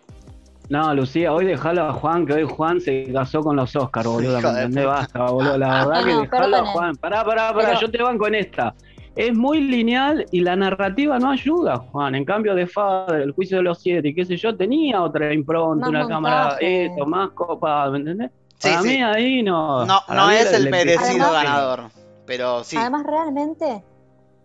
No, 0.67 0.93
Lucía, 0.95 1.31
hoy 1.31 1.45
dejalo 1.45 1.83
a 1.87 1.93
Juan, 1.93 2.25
que 2.25 2.33
hoy 2.33 2.43
Juan 2.43 2.81
se 2.81 3.11
casó 3.13 3.41
con 3.41 3.55
los 3.55 3.75
Oscars, 3.75 4.07
boludo. 4.07 4.41
¿Me 4.41 4.41
de 4.41 4.49
entendés? 4.63 4.85
Basta, 4.87 5.25
boludo. 5.25 5.57
La 5.59 5.67
verdad 5.85 6.03
que 6.03 6.11
No, 6.13 6.21
dejalo 6.21 6.43
a 6.45 6.49
perdone. 6.49 6.71
Juan. 6.73 6.95
Pará, 6.95 7.23
pará, 7.23 7.53
pará, 7.53 7.67
Pero- 7.69 7.81
yo 7.81 7.91
te 7.91 8.01
banco 8.01 8.27
en 8.27 8.35
esta. 8.35 8.73
Es 9.15 9.33
muy 9.33 9.61
lineal 9.61 10.25
y 10.31 10.41
la 10.41 10.55
narrativa 10.57 11.17
no 11.19 11.31
ayuda, 11.31 11.77
Juan. 11.77 12.15
En 12.15 12.25
cambio 12.25 12.53
de 12.53 12.67
Father, 12.67 13.21
el 13.21 13.31
juicio 13.31 13.57
de 13.57 13.63
los 13.63 13.79
siete 13.79 14.09
y 14.09 14.13
qué 14.15 14.25
sé 14.25 14.35
yo, 14.35 14.55
tenía 14.55 15.01
otra 15.01 15.33
impronta, 15.33 15.85
Más 15.85 15.89
una 15.89 15.99
montaje. 15.99 16.13
cámara, 16.15 16.57
esto, 16.59 17.05
más 17.05 17.29
copa, 17.31 17.89
¿me 17.91 17.99
entendés? 17.99 18.31
Sí, 18.57 18.69
Para 18.69 18.81
sí. 18.81 18.87
mí 18.89 19.03
ahí 19.03 19.43
no. 19.43 19.85
No, 19.85 19.99
no 20.09 20.27
mí 20.27 20.33
es 20.35 20.51
el 20.53 20.69
merecido 20.69 21.05
Además- 21.27 21.31
ganador, 21.31 21.83
pero 22.25 22.63
sí. 22.65 22.75
Además, 22.77 23.05
realmente, 23.05 23.83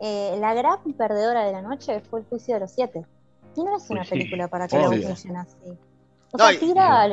eh, 0.01 0.37
la 0.41 0.55
gran 0.55 0.79
perdedora 0.97 1.45
de 1.45 1.53
la 1.53 1.63
noche 1.63 2.01
fue 2.09 2.21
el 2.21 2.27
juicio 2.27 2.55
de 2.55 2.61
los 2.61 2.71
siete. 2.71 3.05
Y 3.57 3.65
no 3.65 3.77
es 3.77 3.91
una 3.91 4.05
sí, 4.05 4.11
película 4.11 4.47
para 4.49 4.69
que 4.69 4.77
lo 4.79 4.89
obvio. 4.89 5.07
humillen 5.07 5.37
así. 5.37 5.57
O 6.33 6.39
No, 6.39 6.45
sea, 6.47 6.59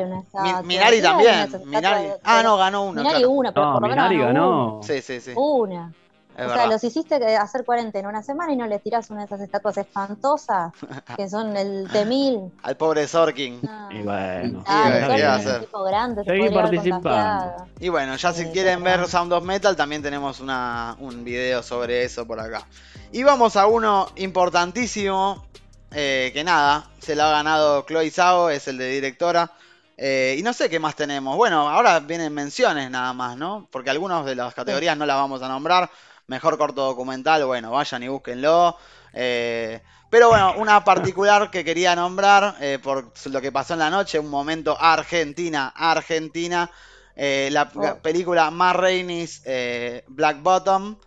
una 0.05 0.19
estatua. 0.19 0.61
Minari 0.61 1.01
también. 1.01 1.49
una 1.55 1.65
Minari... 1.65 2.07
Ah, 2.23 2.41
no, 2.43 2.55
ganó 2.57 2.83
uno. 2.83 3.01
Minari 3.01 3.17
claro. 3.17 3.31
una, 3.31 3.51
pero 3.51 3.65
No, 3.65 3.73
por 3.73 3.81
lo 3.81 3.87
menos 3.87 4.09
Minari 4.09 4.17
ganó 4.33 4.49
ganó. 4.73 4.83
Sí, 4.83 5.01
sí, 5.01 5.19
sí. 5.19 5.31
una. 5.35 5.91
Es 6.37 6.45
o 6.45 6.47
verdad. 6.49 6.55
sea, 6.55 6.67
los 6.67 6.83
hiciste 6.83 7.35
hacer 7.35 7.65
40 7.65 7.97
en 7.97 8.05
una 8.05 8.21
semana 8.21 8.53
y 8.53 8.55
no 8.55 8.67
les 8.67 8.81
tirás 8.83 9.09
una 9.09 9.21
de 9.21 9.25
esas 9.25 9.41
estatuas 9.41 9.75
espantosas 9.77 10.71
que 11.15 11.27
son 11.27 11.57
el 11.57 11.89
T-1000. 11.91 12.51
Al 12.61 12.77
pobre 12.77 13.07
Sorkin. 13.07 13.59
Ah, 13.67 13.89
Y 13.91 14.03
bueno. 14.03 14.63
Ah, 14.67 14.83
ah, 14.85 14.89
podría 14.91 15.33
haber 15.35 16.53
participando. 16.53 17.67
Y 17.79 17.89
bueno, 17.89 18.15
ya 18.15 18.33
si 18.33 18.43
Sí, 18.45 18.51
quieren 18.51 18.83
ver. 18.83 19.07
Sound 19.07 19.33
of 19.33 19.43
Metal, 19.43 19.75
también 19.75 20.01
tenemos 20.03 20.39
una, 20.39 20.95
un 20.99 21.23
video 21.23 21.63
sobre 21.63 22.03
eso 22.03 22.25
por 22.27 22.39
acá. 22.39 22.67
Y 23.11 23.23
vamos 23.23 23.55
a 23.55 23.65
uno 23.67 24.07
importantísimo, 24.17 25.45
eh, 25.91 26.31
que 26.33 26.43
nada, 26.43 26.85
se 26.99 27.15
lo 27.15 27.23
ha 27.23 27.31
ganado 27.31 27.83
Chloe 27.87 28.11
Zhao, 28.11 28.49
es 28.49 28.67
el 28.67 28.77
de 28.77 28.89
directora. 28.89 29.51
Eh, 29.99 30.35
y 30.37 30.43
no 30.43 30.53
sé 30.53 30.69
qué 30.69 30.79
más 30.79 30.95
tenemos. 30.95 31.35
Bueno, 31.35 31.67
ahora 31.69 31.99
vienen 31.99 32.31
menciones 32.33 32.91
nada 32.91 33.13
más, 33.13 33.35
¿no? 33.37 33.67
Porque 33.71 33.89
algunas 33.89 34.23
de 34.25 34.35
las 34.35 34.53
categorías 34.53 34.95
no 34.95 35.05
las 35.07 35.15
vamos 35.17 35.41
a 35.41 35.47
nombrar. 35.47 35.89
Mejor 36.27 36.57
corto 36.57 36.83
documental, 36.85 37.45
bueno, 37.45 37.71
vayan 37.71 38.03
y 38.03 38.09
búsquenlo. 38.09 38.77
Eh, 39.13 39.81
pero 40.09 40.27
bueno, 40.27 40.55
una 40.57 40.83
particular 40.83 41.49
que 41.49 41.63
quería 41.63 41.95
nombrar 41.95 42.55
eh, 42.59 42.79
por 42.83 43.13
lo 43.25 43.41
que 43.41 43.51
pasó 43.51 43.73
en 43.73 43.79
la 43.79 43.89
noche, 43.89 44.19
un 44.19 44.29
momento 44.29 44.75
Argentina, 44.79 45.71
Argentina. 45.75 46.69
Eh, 47.15 47.47
la 47.51 47.71
Oh. 47.73 47.95
película 48.01 48.51
Ma 48.51 48.73
Rainey's 48.73 49.41
eh, 49.45 50.03
Black 50.07 50.41
Bottom 50.43 50.97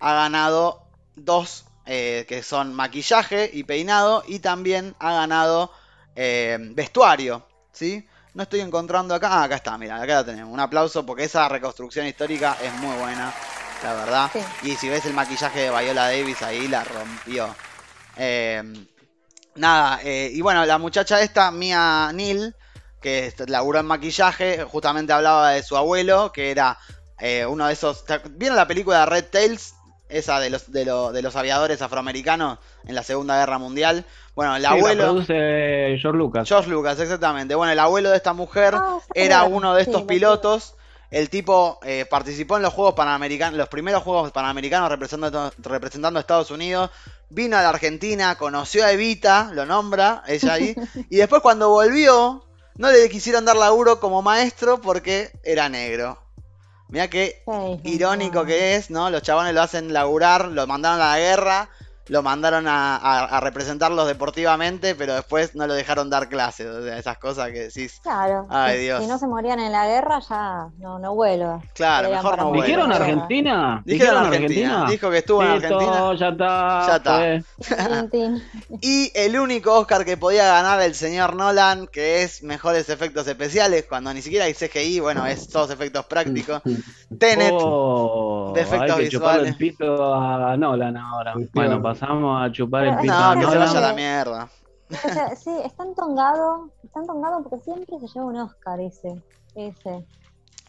ha 0.00 0.12
ganado 0.14 0.82
dos 1.16 1.64
eh, 1.86 2.26
que 2.28 2.42
son 2.42 2.74
maquillaje 2.74 3.50
y 3.52 3.64
peinado 3.64 4.24
y 4.28 4.40
también 4.40 4.94
ha 4.98 5.12
ganado 5.14 5.72
eh, 6.14 6.58
vestuario, 6.72 7.46
¿sí? 7.72 8.06
No 8.34 8.42
estoy 8.42 8.60
encontrando 8.60 9.14
acá. 9.14 9.28
Ah, 9.32 9.44
acá 9.44 9.56
está, 9.56 9.78
mira, 9.78 9.96
acá 9.96 10.16
la 10.16 10.24
tenemos. 10.26 10.52
Un 10.52 10.60
aplauso 10.60 11.04
porque 11.06 11.24
esa 11.24 11.48
reconstrucción 11.48 12.06
histórica 12.06 12.58
es 12.62 12.72
muy 12.74 12.94
buena, 12.98 13.32
la 13.82 13.94
verdad. 13.94 14.30
Sí. 14.32 14.40
Y 14.62 14.76
si 14.76 14.88
ves 14.88 15.04
el 15.06 15.14
maquillaje 15.14 15.60
de 15.60 15.70
Viola 15.70 16.04
Davis 16.10 16.42
ahí, 16.42 16.68
la 16.68 16.84
rompió. 16.84 17.54
Eh, 18.16 18.62
nada, 19.56 20.00
eh, 20.02 20.30
y 20.32 20.40
bueno, 20.40 20.64
la 20.64 20.78
muchacha 20.78 21.20
esta, 21.20 21.50
Mia 21.50 22.10
Neal, 22.12 22.54
que 23.00 23.32
laburó 23.46 23.78
en 23.80 23.86
maquillaje, 23.86 24.64
justamente 24.64 25.12
hablaba 25.12 25.50
de 25.50 25.62
su 25.62 25.76
abuelo, 25.76 26.32
que 26.32 26.50
era 26.50 26.78
eh, 27.20 27.46
uno 27.46 27.66
de 27.66 27.72
esos... 27.72 28.04
¿te 28.04 28.14
ac- 28.14 28.30
¿Vieron 28.30 28.56
la 28.56 28.66
película 28.66 29.00
de 29.00 29.06
Red 29.06 29.24
Tails? 29.30 29.74
Esa 30.08 30.38
de 30.38 30.50
los, 30.50 30.70
de, 30.70 30.84
lo- 30.84 31.10
de 31.10 31.20
los 31.20 31.34
aviadores 31.34 31.82
afroamericanos 31.82 32.58
en 32.86 32.94
la 32.94 33.02
Segunda 33.02 33.38
Guerra 33.40 33.58
Mundial. 33.58 34.04
Bueno, 34.36 34.54
el 34.54 34.62
Sí, 34.62 34.68
la 34.68 34.70
abuelo... 34.70 35.02
produce 35.02 35.34
George 36.00 36.16
Lucas. 36.16 36.48
George 36.48 36.70
Lucas, 36.70 37.00
exactamente. 37.00 37.56
Bueno, 37.56 37.72
el 37.72 37.78
abuelo 37.80 38.10
de 38.10 38.16
esta 38.16 38.32
mujer 38.32 38.74
Ah, 38.76 38.98
era 39.14 39.42
uno 39.42 39.74
de 39.74 39.82
estos 39.82 40.02
lo 40.02 40.06
pilotos. 40.06 40.75
El 41.10 41.30
tipo 41.30 41.78
eh, 41.82 42.06
participó 42.08 42.56
en 42.56 42.62
los 42.62 42.72
Juegos 42.72 42.94
Panamericanos, 42.94 43.56
los 43.56 43.68
primeros 43.68 44.02
Juegos 44.02 44.32
Panamericanos 44.32 44.88
representando, 44.88 45.52
representando 45.58 46.18
a 46.18 46.20
Estados 46.20 46.50
Unidos. 46.50 46.90
Vino 47.30 47.56
a 47.56 47.62
la 47.62 47.70
Argentina, 47.70 48.36
conoció 48.36 48.84
a 48.84 48.92
Evita, 48.92 49.50
lo 49.52 49.66
nombra, 49.66 50.22
ella 50.26 50.52
ahí. 50.52 50.74
y 51.10 51.16
después 51.16 51.42
cuando 51.42 51.70
volvió, 51.70 52.44
no 52.76 52.90
le 52.90 53.08
quisieron 53.08 53.44
dar 53.44 53.56
laburo 53.56 54.00
como 54.00 54.22
maestro 54.22 54.80
porque 54.80 55.30
era 55.42 55.68
negro. 55.68 56.18
Mirá 56.88 57.08
qué 57.08 57.42
irónico 57.82 58.44
que 58.44 58.76
es, 58.76 58.90
¿no? 58.90 59.10
Los 59.10 59.22
chabones 59.22 59.54
lo 59.54 59.62
hacen 59.62 59.92
laburar, 59.92 60.46
lo 60.46 60.66
mandaron 60.66 61.00
a 61.00 61.10
la 61.10 61.18
guerra 61.18 61.68
lo 62.08 62.22
mandaron 62.22 62.68
a, 62.68 62.96
a- 62.96 63.24
a 63.24 63.40
representarlos 63.40 64.06
deportivamente, 64.06 64.94
pero 64.94 65.14
después 65.14 65.54
no 65.54 65.66
lo 65.66 65.74
dejaron 65.74 66.08
dar 66.10 66.28
clases. 66.28 66.66
O 66.66 66.82
sea, 66.82 66.98
esas 66.98 67.18
cosas 67.18 67.48
que 67.50 67.60
decís. 67.68 68.00
Claro. 68.02 68.46
Ay, 68.50 68.76
si, 68.78 68.82
Dios. 68.84 69.02
si 69.02 69.06
no 69.08 69.18
se 69.18 69.26
morían 69.26 69.58
en 69.60 69.72
la 69.72 69.86
guerra, 69.86 70.20
ya 70.20 70.68
no, 70.78 70.98
no 70.98 71.14
vuelo. 71.14 71.62
Claro, 71.74 72.10
mejor 72.10 72.38
no 72.38 72.44
morir. 72.46 72.64
¿Dijeron. 72.64 72.92
Argentina? 72.92 73.82
Dijeron 73.84 74.26
Argentina. 74.26 74.86
Dijo 74.88 75.10
que 75.10 75.18
estuvo 75.18 75.42
en 75.42 75.50
Argentina. 75.50 76.14
ya 76.14 76.28
está. 76.28 76.86
Ya 76.86 76.96
está. 76.96 77.46
Y 78.80 79.10
el 79.14 79.38
único 79.38 79.72
Oscar 79.74 80.04
que 80.04 80.16
podía 80.16 80.46
ganar 80.46 80.80
el 80.82 80.94
señor 80.94 81.34
Nolan, 81.36 81.86
que 81.86 82.22
es 82.22 82.42
mejores 82.42 82.88
efectos 82.88 83.26
especiales, 83.26 83.86
cuando 83.88 84.12
ni 84.12 84.22
siquiera 84.22 84.44
hay 84.46 84.54
CGI, 84.54 85.00
bueno, 85.00 85.26
es 85.26 85.48
todos 85.48 85.70
efectos 85.70 86.04
prácticos. 86.06 86.62
Tenet, 87.18 87.52
Oh, 87.58 88.52
de 88.54 88.60
efectos 88.62 88.90
hay 88.90 89.04
que 89.04 89.10
visuales. 89.10 89.48
el 89.48 89.56
pito 89.56 90.14
a 90.14 90.56
Nolan 90.56 90.96
ahora. 90.96 91.34
Bueno, 91.52 91.76
sí. 91.76 91.80
Pasamos 91.98 92.42
a 92.42 92.52
chupar 92.52 92.84
el 92.86 92.96
pito 92.98 93.12
no, 93.12 93.40
que 93.40 93.46
se 93.46 93.58
vaya 93.58 93.78
a 93.78 93.80
la 93.80 93.92
mierda. 93.94 94.48
O 94.90 94.94
sea, 94.94 95.34
sí, 95.36 95.50
están 95.64 95.94
tongado, 95.94 96.70
están 96.84 97.06
tongado 97.06 97.42
porque 97.42 97.64
siempre 97.64 97.98
se 97.98 98.06
lleva 98.06 98.26
un 98.26 98.36
Oscar 98.36 98.80
ese. 98.80 99.22
Ese. 99.54 100.04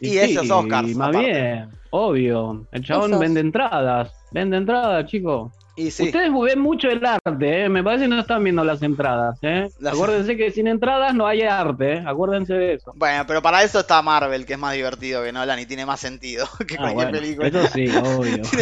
Y 0.00 0.18
esos 0.18 0.50
Oscars, 0.50 0.90
y 0.90 0.94
más 0.94 1.08
aparte. 1.08 1.32
bien, 1.32 1.70
obvio. 1.90 2.66
El 2.70 2.84
chabón 2.84 3.10
Esos. 3.10 3.20
vende 3.20 3.40
entradas. 3.40 4.12
Vende 4.32 4.56
entradas, 4.56 5.06
chicos. 5.06 5.52
Y 5.78 5.92
sí, 5.92 6.06
Ustedes 6.06 6.30
ven 6.32 6.58
mucho 6.58 6.88
el 6.88 7.06
arte, 7.06 7.64
¿eh? 7.64 7.68
me 7.68 7.84
parece 7.84 8.04
que 8.04 8.08
no 8.08 8.18
están 8.20 8.42
viendo 8.42 8.64
las 8.64 8.82
entradas. 8.82 9.38
¿eh? 9.42 9.68
Las- 9.78 9.94
Acuérdense 9.94 10.36
que 10.36 10.50
sin 10.50 10.66
entradas 10.66 11.14
no 11.14 11.24
hay 11.26 11.42
arte, 11.42 11.94
¿eh? 11.98 12.04
acuérdense 12.04 12.52
de 12.54 12.74
eso. 12.74 12.92
bueno, 12.96 13.24
pero 13.28 13.40
para 13.42 13.62
eso 13.62 13.78
está 13.78 14.02
Marvel, 14.02 14.44
que 14.44 14.54
es 14.54 14.58
más 14.58 14.74
divertido 14.74 15.22
que 15.22 15.30
Nolan 15.32 15.60
y 15.60 15.66
tiene 15.66 15.86
más 15.86 16.00
sentido 16.00 16.48
que 16.66 16.74
Ah, 16.74 16.92
cualquier 16.92 16.94
bueno, 16.94 17.12
película. 17.12 17.48
Eso 17.48 17.66
sí, 17.72 17.86
obvio. 17.96 18.44
Sí. 18.44 18.56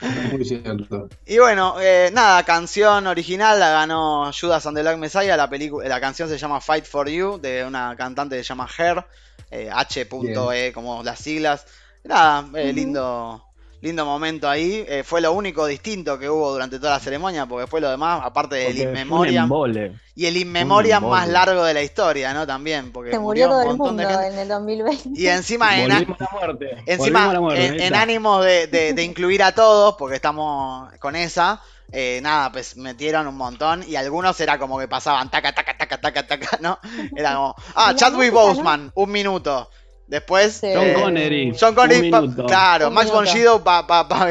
muy 0.32 0.44
cierto. 0.44 1.08
Y 1.26 1.38
bueno, 1.38 1.76
eh, 1.80 2.10
nada, 2.12 2.42
canción 2.44 3.06
original 3.06 3.58
la 3.60 3.70
ganó 3.70 4.30
Judas 4.32 4.66
and 4.66 4.76
the 4.76 4.82
Black 4.82 4.98
Messiah. 4.98 5.36
La, 5.36 5.48
película, 5.48 5.88
la 5.88 6.00
canción 6.00 6.28
se 6.28 6.38
llama 6.38 6.60
Fight 6.60 6.84
for 6.86 7.08
You, 7.08 7.38
de 7.40 7.64
una 7.64 7.94
cantante 7.96 8.36
que 8.36 8.42
se 8.42 8.48
llama 8.48 8.68
Her, 8.78 9.04
eh, 9.50 9.70
H.E, 9.72 10.72
como 10.72 11.02
las 11.02 11.18
siglas. 11.18 11.66
Nada, 12.04 12.46
eh, 12.54 12.72
lindo, 12.72 13.44
lindo 13.84 14.04
momento 14.04 14.48
ahí. 14.48 14.84
Eh, 14.88 15.04
fue 15.04 15.20
lo 15.20 15.32
único 15.32 15.66
distinto 15.66 16.18
que 16.18 16.28
hubo 16.28 16.50
durante 16.52 16.78
toda 16.78 16.92
la 16.94 17.00
ceremonia, 17.00 17.46
porque 17.46 17.66
fue 17.68 17.80
lo 17.80 17.90
demás, 17.90 18.20
aparte 18.24 18.56
del 18.56 18.66
Porque 18.66 18.80
In 18.80 18.84
fue 18.88 18.90
un 18.92 18.98
Memoriam. 19.10 19.44
embole. 19.44 20.00
Y 20.16 20.26
el 20.26 20.36
In 20.36 20.50
Memoriam 20.50 21.04
embole. 21.04 21.20
más 21.20 21.28
largo 21.28 21.62
de 21.64 21.74
la 21.74 21.82
historia, 21.82 22.32
¿no? 22.34 22.46
También, 22.46 22.90
porque 22.92 23.10
Se 23.12 23.18
murió 23.18 23.46
todo 23.48 23.58
un 23.58 23.62
el 23.62 23.68
montón 23.76 23.86
mundo 23.96 24.02
de 24.08 24.14
gente. 24.14 24.28
en 24.34 24.38
el 24.40 24.48
2020. 24.48 25.10
Y 25.14 25.26
encima 25.28 25.78
en, 25.80 25.92
a 25.92 26.00
muerte. 26.32 26.66
Volvimos 26.66 26.82
Encima, 26.86 27.30
a 27.30 27.32
la 27.34 27.40
muerte, 27.40 27.86
en, 27.86 27.94
ánimos 27.94 28.44
de, 28.44 28.66
de- 28.66 28.92
de 28.94 29.02
incluir 29.04 29.42
a 29.42 29.52
todos, 29.52 29.94
porque 29.96 30.16
estamos 30.16 30.92
con 30.98 31.14
esa, 31.16 31.60
eh, 31.92 32.20
nada, 32.22 32.50
pues 32.50 32.76
metieron 32.76 33.26
un 33.26 33.36
montón 33.36 33.84
y 33.86 33.96
algunos 33.96 34.40
era 34.40 34.58
como 34.58 34.78
que 34.78 34.88
pasaban 34.88 35.30
taca, 35.30 35.52
taca, 35.54 35.76
taca, 35.76 36.00
taca, 36.00 36.26
taca, 36.26 36.58
¿no? 36.60 36.78
Era 37.16 37.34
como, 37.34 37.54
ah, 37.74 37.92
Chadwick. 37.94 38.32
Boseman, 38.32 38.90
un 38.94 39.10
minuto. 39.10 39.68
Después, 40.06 40.54
Sí. 40.60 40.68
John 40.72 40.84
eh, 40.84 40.94
Connery. 40.94 41.56
John 41.58 41.74
Connery, 41.74 42.10
claro, 42.46 42.88
Un 42.88 42.94
Max 42.94 43.10
von 43.10 43.24
minuto. 43.24 43.32
Sydow, 43.38 43.62
pa, 43.64 43.86
pa, 43.86 44.06
pa, 44.08 44.26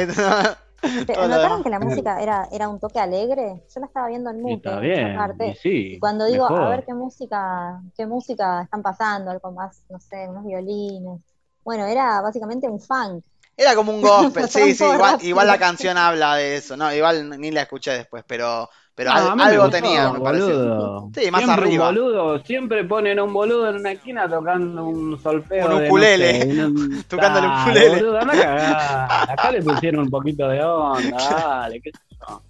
¿Te- 1.06 1.14
todo 1.14 1.28
lo 1.28 1.38
¿Notaron 1.38 1.64
que 1.64 1.70
la 1.70 1.80
música 1.80 2.22
era, 2.22 2.48
era 2.52 2.68
un 2.70 2.80
toque 2.80 3.00
alegre? 3.00 3.64
Yo 3.74 3.80
la 3.80 3.86
estaba 3.88 4.08
viendo 4.10 4.30
en 4.30 4.42
mute. 4.42 4.70
está 4.70 4.76
en 4.76 4.82
bien. 4.82 5.08
esa 5.08 5.18
parte. 5.18 5.48
y 5.48 5.56
sí, 5.56 5.98
cuando 6.00 6.26
digo, 6.26 6.44
mejor. 6.50 6.62
a 6.62 6.70
ver 6.70 6.86
qué 6.86 6.94
música, 6.94 7.82
qué 7.96 8.06
música 8.06 8.64
están 8.64 8.82
pasando, 8.82 9.32
algo 9.32 9.52
más, 9.52 9.84
no 9.90 10.00
sé, 10.00 10.28
unos 10.30 10.46
violines. 10.46 11.22
Bueno, 11.64 11.86
era 11.86 12.22
básicamente 12.22 12.68
un 12.68 12.80
funk. 12.82 13.24
Era 13.56 13.76
como 13.76 13.94
un 13.94 14.02
gospel, 14.02 14.48
sí, 14.50 14.74
sí, 14.76 14.84
igual 15.22 15.48
la 15.48 15.58
canción 15.58 15.98
habla 15.98 16.36
de 16.36 16.58
eso, 16.58 16.76
no, 16.76 16.94
igual 16.94 17.40
ni 17.40 17.52
la 17.52 17.62
escuché 17.62 17.92
después, 17.92 18.24
pero, 18.28 18.70
pero 18.96 19.12
No, 19.12 19.16
al- 19.18 19.28
a 19.30 19.32
mí 19.36 19.38
me 19.38 19.44
algo 19.50 19.64
gustó, 19.64 19.78
tenía, 19.78 20.12
me 20.14 20.20
pareció. 20.20 20.48
boludo. 20.48 21.10
Sí, 21.16 21.32
más 21.32 21.42
Siempre 21.44 21.66
arriba. 21.66 21.90
Un 21.90 21.96
boludo, 21.96 22.40
siempre 22.44 22.84
ponen 22.84 23.20
a 23.20 23.24
un 23.24 23.34
boludo 23.34 23.70
en 23.70 23.76
una 23.78 23.92
esquina 23.92 24.30
tocando 24.30 24.86
un 24.86 25.20
solfeo. 25.22 25.68
Un 25.78 25.86
ukulele. 25.86 26.46
No 26.46 26.54
sé, 26.54 26.66
un- 26.66 27.04
Tocando 27.08 27.40
el 27.40 27.46
Dale, 27.46 27.62
ukulele. 27.64 28.04
boludo. 28.04 28.20
Acá 28.20 29.52
le 29.52 29.62
pusieron 29.62 30.02
un 30.04 30.10
poquito 30.10 30.48
de 30.48 30.64
onda, 30.64 31.18
dale, 31.60 31.82
qué 31.82 31.92
sé 31.92 32.00
yo. 32.28 32.42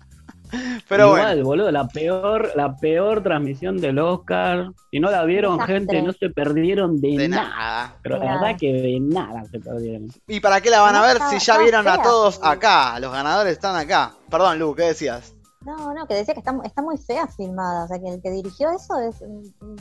Pero 0.87 1.07
Igual, 1.07 1.23
bueno, 1.37 1.43
boludo, 1.45 1.71
la 1.71 1.87
peor, 1.87 2.51
la 2.55 2.75
peor 2.77 3.23
transmisión 3.23 3.77
del 3.77 3.97
Oscar. 3.97 4.67
Si 4.91 4.99
no 4.99 5.09
la 5.09 5.23
vieron, 5.23 5.59
gente, 5.61 5.99
no 6.03 6.13
se 6.13 6.29
perdieron 6.29 7.01
de, 7.01 7.17
de 7.17 7.27
nada. 7.27 7.49
nada. 7.49 7.95
Pero 8.03 8.15
De 8.19 8.19
la 8.19 8.25
nada. 8.35 8.41
verdad 8.43 8.59
que 8.59 8.71
de 8.71 8.99
nada 8.99 9.45
se 9.49 9.59
perdieron. 9.59 10.09
¿Y 10.27 10.39
para 10.41 10.61
qué 10.61 10.69
la 10.69 10.81
van 10.81 10.95
a 10.95 11.01
ver 11.01 11.17
si 11.31 11.39
ya 11.39 11.57
vieron 11.57 11.87
a 11.87 11.99
todos 12.03 12.39
acá? 12.43 12.99
Los 12.99 13.11
ganadores 13.11 13.53
están 13.53 13.75
acá. 13.75 14.11
Perdón, 14.29 14.59
Lu, 14.59 14.75
¿qué 14.75 14.83
decías? 14.83 15.32
No, 15.65 15.93
no, 15.93 16.05
que 16.07 16.15
decía 16.15 16.33
que 16.33 16.41
está, 16.41 16.53
está 16.63 16.81
muy 16.81 16.97
fea 16.97 17.27
filmada. 17.27 17.85
O 17.85 17.87
sea, 17.87 17.99
que 17.99 18.09
el 18.09 18.21
que 18.21 18.31
dirigió 18.31 18.69
eso 18.71 18.97
es 18.99 19.21
un, 19.21 19.53
un 19.61 19.75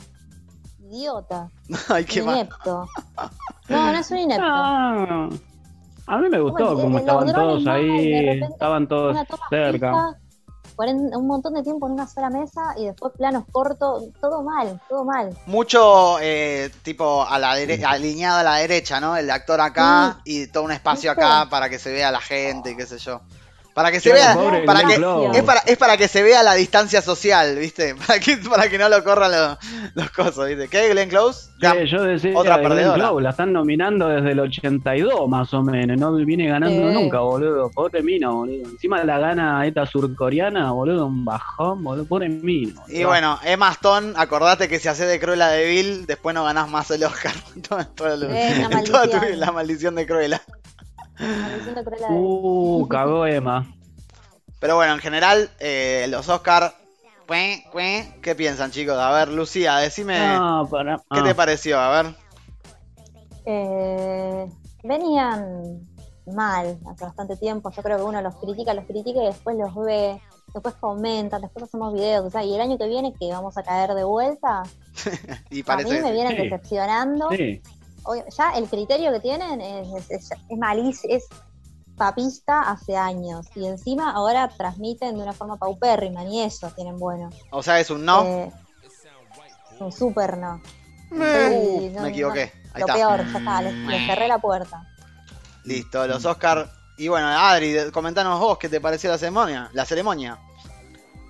idiota, 0.91 1.49
Ay, 1.89 2.05
qué 2.05 2.21
mal. 2.21 2.35
inepto. 2.37 2.87
No, 3.69 3.91
no 3.91 3.97
es 3.97 4.11
un 4.11 4.17
inepto. 4.17 4.43
A 6.05 6.17
mí 6.17 6.29
me 6.29 6.39
gustó 6.39 6.65
Bueno, 6.75 6.81
como 6.81 6.97
estaban 6.99 7.31
todos 7.33 7.65
ahí, 7.67 8.11
repente, 8.13 8.45
estaban 8.53 8.87
todos 8.87 9.17
cerca. 9.49 9.91
fija, 9.91 10.19
un 11.17 11.27
montón 11.27 11.53
de 11.53 11.63
tiempo 11.63 11.87
en 11.87 11.93
una 11.93 12.07
sola 12.07 12.29
mesa 12.29 12.61
y 12.77 12.85
después 12.87 13.13
planos 13.15 13.45
cortos, 13.51 14.05
todo 14.19 14.43
mal, 14.43 14.81
todo 14.89 15.05
mal. 15.05 15.29
Mucho 15.45 16.17
eh, 16.19 16.71
tipo 16.83 17.23
a 17.25 17.39
la 17.39 17.57
dere- 17.57 17.85
alineado 17.85 18.39
a 18.39 18.43
la 18.43 18.55
derecha, 18.57 18.99
¿no? 18.99 19.15
El 19.15 19.29
actor 19.29 19.61
acá 19.61 20.19
y 20.25 20.47
todo 20.47 20.63
un 20.63 20.71
espacio 20.71 21.11
¿Viste? 21.11 21.23
acá 21.23 21.49
para 21.49 21.69
que 21.69 21.79
se 21.79 21.91
vea 21.91 22.11
la 22.11 22.19
gente 22.21 22.71
y 22.71 22.75
qué 22.75 22.85
sé 22.85 22.97
yo. 22.97 23.21
Para 23.73 23.91
que 23.91 23.99
se 23.99 24.11
Claro, 24.11 24.39
vea, 24.39 24.45
pobre 24.45 24.65
para 24.65 24.83
que, 24.83 24.93
es 25.37 25.43
para, 25.43 25.59
es 25.61 25.77
para 25.77 25.97
que 25.97 26.07
se 26.07 26.21
vea 26.21 26.43
la 26.43 26.53
distancia 26.53 27.01
social, 27.01 27.55
¿viste? 27.57 27.95
Para 28.07 28.19
que, 28.19 28.37
para 28.37 28.69
que 28.69 28.77
no 28.77 28.87
lo 28.89 29.03
corran 29.03 29.31
los, 29.31 29.57
los 29.95 30.09
cosos, 30.11 30.47
¿viste? 30.47 30.67
¿Qué, 30.67 30.89
Glenn 30.89 31.09
Close? 31.09 31.49
Sí, 31.59 31.67
yo 31.89 32.03
decía, 32.03 32.31
otra 32.35 32.57
Glenn. 32.57 32.93
Close, 32.93 33.21
la 33.23 33.29
están 33.31 33.51
nominando 33.51 34.07
desde 34.09 34.31
el 34.31 34.39
82 34.41 35.27
más 35.27 35.53
o 35.53 35.63
menos, 35.63 35.97
no 35.97 36.13
viene 36.13 36.47
ganando 36.47 36.91
nunca, 36.91 37.19
boludo, 37.19 37.71
pobre 37.71 38.03
Mino, 38.03 38.35
boludo. 38.35 38.69
Encima 38.69 39.03
la 39.03 39.17
gana 39.17 39.65
esta 39.65 39.85
surcoreana, 39.85 40.71
boludo, 40.71 41.07
un 41.07 41.25
bajón, 41.25 41.83
boludo, 41.83 42.05
pobre 42.05 42.29
Mino. 42.29 42.83
Y 42.87 43.03
bueno, 43.03 43.39
Emma 43.43 43.71
Stone, 43.71 44.13
acordate 44.15 44.67
que 44.69 44.79
si 44.79 44.87
haces 44.87 45.07
de 45.07 45.19
Cruella 45.19 45.47
de 45.47 46.03
después 46.05 46.35
no 46.35 46.43
ganás 46.43 46.69
más 46.69 46.91
el 46.91 47.03
Oscar. 47.03 47.33
Toda 47.67 47.81
en 47.83 47.87
toda 47.95 49.07
tu- 49.07 49.13
maldición. 49.13 49.39
la 49.39 49.51
maldición 49.51 49.95
de 49.95 50.05
Cruella. 50.05 50.41
Uh, 52.09 52.87
cagó 52.89 53.25
Emma. 53.25 53.67
Pero 54.59 54.75
bueno, 54.75 54.93
en 54.93 54.99
general, 54.99 55.49
eh, 55.59 56.07
los 56.09 56.29
Oscar. 56.29 56.73
¿Qué 58.21 58.35
piensan, 58.35 58.71
chicos? 58.71 58.95
A 58.97 59.11
ver, 59.11 59.29
Lucía, 59.29 59.77
decime. 59.77 60.19
No, 60.19 60.67
para, 60.69 60.97
¿Qué 60.97 61.19
ah. 61.19 61.23
te 61.23 61.35
pareció? 61.35 61.79
A 61.79 62.03
ver. 62.03 62.15
Eh, 63.45 64.47
venían 64.83 65.81
mal 66.27 66.77
hace 66.87 67.05
bastante 67.05 67.35
tiempo. 67.37 67.71
Yo 67.71 67.81
creo 67.81 67.97
que 67.97 68.03
uno 68.03 68.21
los 68.21 68.35
critica, 68.35 68.73
los 68.73 68.85
critica 68.85 69.23
y 69.23 69.25
después 69.25 69.57
los 69.57 69.73
ve, 69.75 70.21
después 70.53 70.75
comentan, 70.75 71.41
después 71.41 71.63
hacemos 71.63 71.93
videos. 71.93 72.25
O 72.25 72.29
sea, 72.29 72.43
y 72.43 72.53
el 72.53 72.61
año 72.61 72.77
que 72.77 72.87
viene 72.87 73.13
que 73.19 73.29
vamos 73.31 73.57
a 73.57 73.63
caer 73.63 73.93
de 73.93 74.03
vuelta, 74.03 74.63
Y 75.49 75.63
a 75.67 75.77
mí 75.77 75.91
me 75.91 76.11
vienen 76.11 76.35
Sí. 76.35 76.43
decepcionando. 76.43 77.29
Sí, 77.31 77.61
ya 78.37 78.51
el 78.51 78.67
criterio 78.67 79.11
que 79.11 79.19
tienen 79.19 79.61
es, 79.61 79.87
es, 79.93 80.11
es, 80.11 80.31
es 80.31 80.57
malísimo, 80.57 81.13
es 81.13 81.27
papista 81.97 82.61
hace 82.61 82.95
años. 82.95 83.47
Y 83.55 83.65
encima 83.65 84.11
ahora 84.11 84.47
transmiten 84.49 85.15
de 85.17 85.23
una 85.23 85.33
forma 85.33 85.57
paupérrima, 85.57 86.23
ni 86.23 86.41
eso 86.41 86.69
tienen 86.75 86.97
bueno. 86.97 87.29
O 87.51 87.63
sea, 87.63 87.79
es 87.79 87.89
un 87.89 88.05
no. 88.05 88.23
Eh, 88.23 88.51
un 89.79 89.91
súper 89.91 90.37
no. 90.37 90.61
Uh, 91.11 91.15
Sí, 91.15 91.91
no, 91.93 92.01
me 92.01 92.09
equivoqué. 92.09 92.51
Ahí 92.73 92.81
Lo 92.81 92.87
está. 92.87 92.93
peor, 92.93 93.23
ya 93.31 93.37
está, 93.37 93.61
les, 93.61 93.73
les 93.75 94.07
cerré 94.07 94.27
la 94.27 94.39
puerta. 94.39 94.87
Listo, 95.65 96.07
los 96.07 96.25
Oscar. 96.25 96.69
Y 96.97 97.07
bueno, 97.07 97.27
Adri, 97.27 97.75
comentanos 97.91 98.39
vos 98.39 98.57
qué 98.57 98.69
te 98.69 98.81
pareció 98.81 99.09
la 99.11 99.17
ceremonia. 99.17 99.69
La 99.73 99.85
ceremonia. 99.85 100.39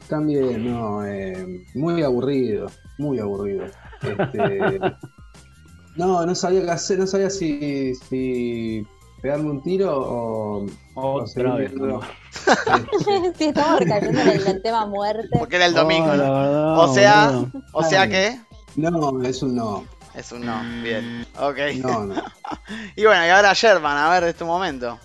También, 0.08 0.66
no, 0.66 1.06
eh, 1.06 1.66
muy 1.76 2.04
aburrido, 2.04 2.68
muy 2.98 3.20
aburrido. 3.20 3.66
Este, 4.02 4.80
no, 5.96 6.26
no 6.26 6.36
sabía 6.36 6.64
qué 6.64 6.72
hacer, 6.72 7.00
no 7.00 7.08
sabía 7.08 7.30
si, 7.30 7.94
si 7.96 8.86
pegarme 9.22 9.52
un 9.52 9.62
tiro 9.62 9.96
o, 9.96 10.66
otra 10.96 11.56
vez. 11.56 11.74
¿no? 11.74 12.02
Este, 12.02 13.34
sí, 13.38 13.46
estamos 13.46 13.80
recayendo 13.80 14.22
en 14.22 14.48
el, 14.48 14.62
tema 14.62 14.86
muerte. 14.86 15.30
Porque 15.38 15.56
era 15.56 15.66
el 15.66 15.74
domingo. 15.74 16.12
Oh, 16.12 16.16
la 16.16 16.32
verdad, 16.32 16.80
O 16.80 16.94
sea-. 16.94 17.46
O 17.74 17.84
sea 17.84 18.08
que. 18.08 18.40
no, 18.76 19.22
es 19.24 19.42
un 19.42 19.56
no. 19.56 19.86
Es 20.14 20.32
un 20.32 20.46
no. 20.46 20.60
Bien. 20.84 21.26
Ok. 21.40 21.58
No, 21.78 22.06
no. 22.06 22.16
Y 22.96 23.06
bueno, 23.06 23.26
y 23.26 23.30
ahora 23.30 23.54
Sherman, 23.54 23.98
a 23.98 24.10
ver, 24.10 24.26
es 24.26 24.36
tu 24.36 24.46
momento. 24.46 25.00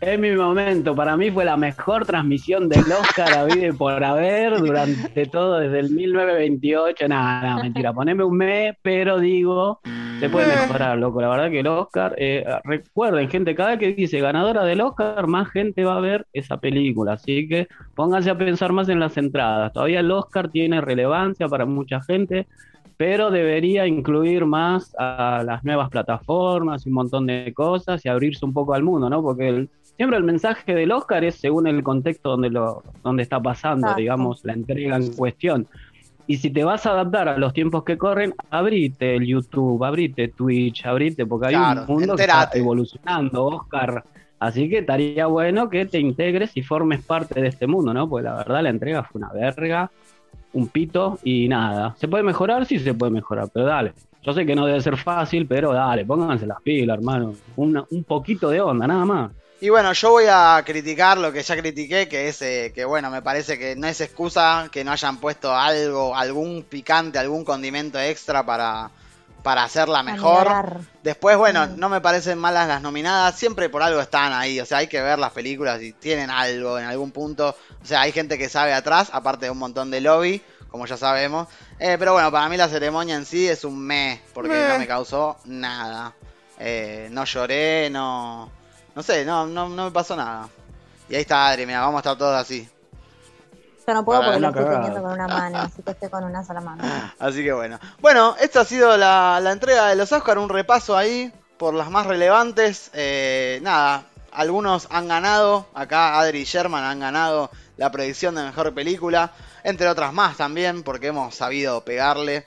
Es 0.00 0.18
mi 0.18 0.30
momento. 0.32 0.94
Para 0.94 1.16
mí 1.16 1.30
fue 1.30 1.44
la 1.46 1.56
mejor 1.56 2.04
transmisión 2.04 2.68
del 2.68 2.80
Oscar 2.80 3.32
a 3.32 3.44
vida 3.44 3.68
y 3.68 3.72
por 3.72 4.04
haber 4.04 4.58
durante 4.58 5.24
todo, 5.26 5.58
desde 5.58 5.80
el 5.80 5.90
1928. 5.90 7.08
Nada, 7.08 7.40
nada, 7.40 7.62
mentira. 7.62 7.94
Poneme 7.94 8.22
un 8.22 8.36
mes, 8.36 8.76
pero 8.82 9.18
digo, 9.18 9.80
se 10.20 10.28
puede 10.28 10.48
mejorar, 10.48 10.98
loco. 10.98 11.22
La 11.22 11.28
verdad 11.28 11.50
que 11.50 11.60
el 11.60 11.66
Oscar, 11.66 12.14
eh, 12.18 12.44
recuerden, 12.64 13.30
gente, 13.30 13.54
cada 13.54 13.70
vez 13.70 13.78
que 13.78 13.94
dice 13.94 14.20
ganadora 14.20 14.64
del 14.64 14.82
Oscar, 14.82 15.26
más 15.28 15.48
gente 15.50 15.82
va 15.84 15.96
a 15.96 16.00
ver 16.00 16.26
esa 16.34 16.58
película. 16.58 17.14
Así 17.14 17.48
que 17.48 17.66
pónganse 17.94 18.28
a 18.28 18.36
pensar 18.36 18.72
más 18.72 18.90
en 18.90 19.00
las 19.00 19.16
entradas. 19.16 19.72
Todavía 19.72 20.00
el 20.00 20.10
Oscar 20.10 20.50
tiene 20.50 20.82
relevancia 20.82 21.48
para 21.48 21.64
mucha 21.64 22.02
gente 22.02 22.46
pero 22.98 23.30
debería 23.30 23.86
incluir 23.86 24.46
más 24.46 24.94
a 24.98 25.42
las 25.44 25.62
nuevas 25.64 25.90
plataformas 25.90 26.86
y 26.86 26.88
un 26.88 26.94
montón 26.94 27.26
de 27.26 27.52
cosas 27.54 28.02
y 28.04 28.08
abrirse 28.08 28.42
un 28.46 28.54
poco 28.54 28.72
al 28.72 28.82
mundo, 28.82 29.10
¿no? 29.10 29.22
Porque 29.22 29.48
el, 29.48 29.70
siempre 29.96 30.18
el 30.18 30.24
mensaje 30.24 30.74
del 30.74 30.92
Oscar 30.92 31.24
es 31.24 31.36
según 31.36 31.66
el 31.66 31.82
contexto 31.82 32.30
donde, 32.30 32.50
lo, 32.50 32.82
donde 33.02 33.22
está 33.22 33.40
pasando, 33.40 33.94
digamos, 33.94 34.44
la 34.44 34.52
entrega 34.52 34.96
en 34.96 35.12
cuestión. 35.12 35.66
Y 36.28 36.38
si 36.38 36.50
te 36.50 36.64
vas 36.64 36.86
a 36.86 36.90
adaptar 36.90 37.28
a 37.28 37.38
los 37.38 37.52
tiempos 37.52 37.84
que 37.84 37.96
corren, 37.96 38.34
abrite 38.50 39.14
el 39.14 39.26
YouTube, 39.26 39.82
abrite 39.84 40.28
Twitch, 40.28 40.84
abrite, 40.84 41.24
porque 41.24 41.48
hay 41.48 41.54
un 41.54 41.86
mundo 41.86 42.16
que 42.16 42.22
está 42.22 42.50
evolucionando, 42.52 43.46
Oscar. 43.46 44.04
Así 44.38 44.68
que 44.68 44.78
estaría 44.78 45.26
bueno 45.26 45.70
que 45.70 45.86
te 45.86 45.98
integres 45.98 46.56
y 46.56 46.62
formes 46.62 47.02
parte 47.02 47.40
de 47.40 47.48
este 47.48 47.66
mundo, 47.66 47.94
¿no? 47.94 48.08
Porque 48.08 48.24
la 48.24 48.36
verdad 48.36 48.62
la 48.62 48.70
entrega 48.70 49.02
fue 49.04 49.20
una 49.20 49.32
verga 49.32 49.90
un 50.56 50.68
pito 50.68 51.18
y 51.22 51.48
nada. 51.48 51.94
¿Se 51.96 52.08
puede 52.08 52.24
mejorar? 52.24 52.66
Sí, 52.66 52.78
se 52.78 52.94
puede 52.94 53.12
mejorar, 53.12 53.48
pero 53.52 53.66
dale. 53.66 53.92
Yo 54.22 54.32
sé 54.32 54.44
que 54.44 54.56
no 54.56 54.66
debe 54.66 54.80
ser 54.80 54.96
fácil, 54.96 55.46
pero 55.46 55.72
dale, 55.72 56.04
pónganse 56.04 56.46
las 56.46 56.60
pilas, 56.62 56.98
hermano. 56.98 57.34
un 57.56 58.04
poquito 58.04 58.50
de 58.50 58.60
onda, 58.60 58.86
nada 58.86 59.04
más. 59.04 59.30
Y 59.58 59.70
bueno, 59.70 59.92
yo 59.94 60.10
voy 60.10 60.26
a 60.28 60.62
criticar 60.66 61.16
lo 61.16 61.32
que 61.32 61.42
ya 61.42 61.56
critiqué, 61.56 62.08
que 62.08 62.28
es 62.28 62.42
eh, 62.42 62.72
que 62.74 62.84
bueno, 62.84 63.10
me 63.10 63.22
parece 63.22 63.58
que 63.58 63.74
no 63.74 63.86
es 63.86 64.00
excusa 64.02 64.68
que 64.70 64.84
no 64.84 64.92
hayan 64.92 65.16
puesto 65.18 65.54
algo, 65.54 66.14
algún 66.14 66.62
picante, 66.62 67.18
algún 67.18 67.42
condimento 67.42 67.98
extra 67.98 68.44
para, 68.44 68.90
para 69.42 69.64
hacerla 69.64 70.02
mejor. 70.02 70.80
Después, 71.02 71.38
bueno, 71.38 71.66
mm. 71.66 71.78
no 71.78 71.88
me 71.88 72.02
parecen 72.02 72.38
malas 72.38 72.68
las 72.68 72.82
nominadas, 72.82 73.38
siempre 73.38 73.70
por 73.70 73.82
algo 73.82 74.00
están 74.00 74.34
ahí, 74.34 74.60
o 74.60 74.66
sea, 74.66 74.78
hay 74.78 74.88
que 74.88 75.00
ver 75.00 75.18
las 75.18 75.32
películas 75.32 75.80
y 75.80 75.92
tienen 75.92 76.28
algo 76.28 76.78
en 76.78 76.84
algún 76.84 77.10
punto. 77.10 77.56
O 77.82 77.86
sea, 77.86 78.02
hay 78.02 78.12
gente 78.12 78.36
que 78.36 78.50
sabe 78.50 78.74
atrás, 78.74 79.08
aparte 79.10 79.46
de 79.46 79.50
un 79.52 79.58
montón 79.58 79.90
de 79.90 80.02
lobby, 80.02 80.42
como 80.68 80.84
ya 80.84 80.98
sabemos. 80.98 81.48
Eh, 81.78 81.96
pero 81.98 82.12
bueno, 82.12 82.30
para 82.30 82.48
mí 82.50 82.58
la 82.58 82.68
ceremonia 82.68 83.14
en 83.14 83.24
sí 83.24 83.48
es 83.48 83.64
un 83.64 83.78
mes, 83.78 84.20
porque 84.34 84.68
no 84.68 84.78
me 84.78 84.86
causó 84.86 85.38
nada. 85.46 86.12
Eh, 86.58 87.08
no 87.10 87.24
lloré, 87.24 87.88
no... 87.88 88.55
No 88.96 89.02
sé, 89.02 89.26
no, 89.26 89.46
no, 89.46 89.68
no 89.68 89.84
me 89.84 89.90
pasó 89.90 90.16
nada. 90.16 90.48
Y 91.10 91.14
ahí 91.14 91.20
está 91.20 91.48
Adri, 91.48 91.66
mira, 91.66 91.80
vamos 91.80 91.96
a 91.96 91.98
estar 91.98 92.16
todos 92.16 92.34
así. 92.34 92.66
Yo 93.86 93.92
no 93.92 94.04
puedo 94.06 94.24
porque 94.24 94.40
lo 94.40 94.48
estoy 94.48 94.64
teniendo 94.64 95.02
con 95.02 95.12
una 95.12 95.28
mano, 95.28 95.58
así 95.58 95.82
que 95.82 95.90
estoy 95.90 96.08
con 96.08 96.24
una 96.24 96.42
sola 96.42 96.62
mano. 96.62 96.82
Así 97.18 97.44
que 97.44 97.52
bueno. 97.52 97.78
Bueno, 98.00 98.34
esta 98.40 98.62
ha 98.62 98.64
sido 98.64 98.96
la, 98.96 99.38
entrega 99.52 99.88
de 99.88 99.96
los 99.96 100.10
Oscar, 100.12 100.38
un 100.38 100.48
repaso 100.48 100.96
ahí 100.96 101.30
por 101.58 101.74
las 101.74 101.90
más 101.90 102.06
relevantes. 102.06 102.90
Eh, 102.94 103.60
nada, 103.62 104.06
algunos 104.32 104.88
han 104.90 105.08
ganado, 105.08 105.66
acá 105.74 106.18
Adri 106.18 106.40
y 106.40 106.44
Sherman 106.44 106.82
han 106.82 106.98
ganado 106.98 107.50
la 107.76 107.92
predicción 107.92 108.34
de 108.34 108.44
mejor 108.44 108.72
película, 108.72 109.30
entre 109.62 109.88
otras 109.88 110.14
más 110.14 110.38
también, 110.38 110.82
porque 110.82 111.08
hemos 111.08 111.34
sabido 111.34 111.84
pegarle. 111.84 112.46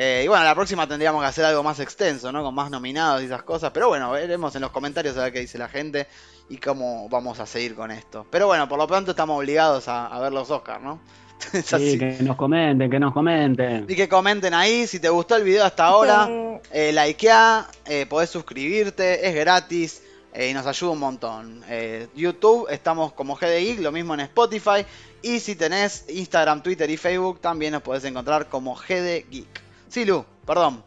Eh, 0.00 0.22
y 0.24 0.28
bueno, 0.28 0.44
la 0.44 0.54
próxima 0.54 0.86
tendríamos 0.86 1.20
que 1.20 1.26
hacer 1.26 1.44
algo 1.44 1.64
más 1.64 1.80
extenso, 1.80 2.30
¿no? 2.30 2.44
Con 2.44 2.54
más 2.54 2.70
nominados 2.70 3.20
y 3.20 3.24
esas 3.24 3.42
cosas. 3.42 3.72
Pero 3.72 3.88
bueno, 3.88 4.12
veremos 4.12 4.54
en 4.54 4.62
los 4.62 4.70
comentarios 4.70 5.16
a 5.16 5.24
ver 5.24 5.32
qué 5.32 5.40
dice 5.40 5.58
la 5.58 5.66
gente 5.66 6.06
y 6.48 6.58
cómo 6.58 7.08
vamos 7.08 7.40
a 7.40 7.46
seguir 7.46 7.74
con 7.74 7.90
esto. 7.90 8.24
Pero 8.30 8.46
bueno, 8.46 8.68
por 8.68 8.78
lo 8.78 8.86
pronto 8.86 9.10
estamos 9.10 9.36
obligados 9.36 9.88
a, 9.88 10.16
ver 10.20 10.32
los 10.32 10.52
Oscars, 10.52 10.84
¿no? 10.84 11.00
sí, 11.64 11.98
que 11.98 12.16
nos 12.20 12.36
comenten, 12.36 12.88
que 12.88 13.00
nos 13.00 13.12
comenten. 13.12 13.86
Y 13.88 13.96
que 13.96 14.08
comenten 14.08 14.54
ahí, 14.54 14.86
si 14.86 15.00
te 15.00 15.08
gustó 15.08 15.34
el 15.34 15.42
video 15.42 15.64
hasta 15.64 15.86
ahora, 15.86 16.28
eh, 16.72 16.92
likea, 16.92 17.66
eh, 17.86 18.06
podés 18.08 18.30
suscribirte, 18.30 19.28
es 19.28 19.34
gratis 19.34 20.02
eh, 20.32 20.50
y 20.50 20.54
nos 20.54 20.64
ayuda 20.64 20.92
un 20.92 21.00
montón. 21.00 21.64
Eh, 21.68 22.06
YouTube 22.14 22.68
estamos 22.70 23.12
como 23.14 23.34
GD 23.34 23.80
lo 23.80 23.90
mismo 23.90 24.14
en 24.14 24.20
Spotify. 24.20 24.86
Y 25.22 25.40
si 25.40 25.56
tenés 25.56 26.04
Instagram, 26.08 26.62
Twitter 26.62 26.88
y 26.88 26.96
Facebook, 26.96 27.40
también 27.40 27.72
nos 27.72 27.82
podés 27.82 28.04
encontrar 28.04 28.48
como 28.48 28.76
GD 28.76 29.28
Geek. 29.28 29.67
Sí, 29.88 30.04
Lu, 30.04 30.24
perdón. 30.46 30.82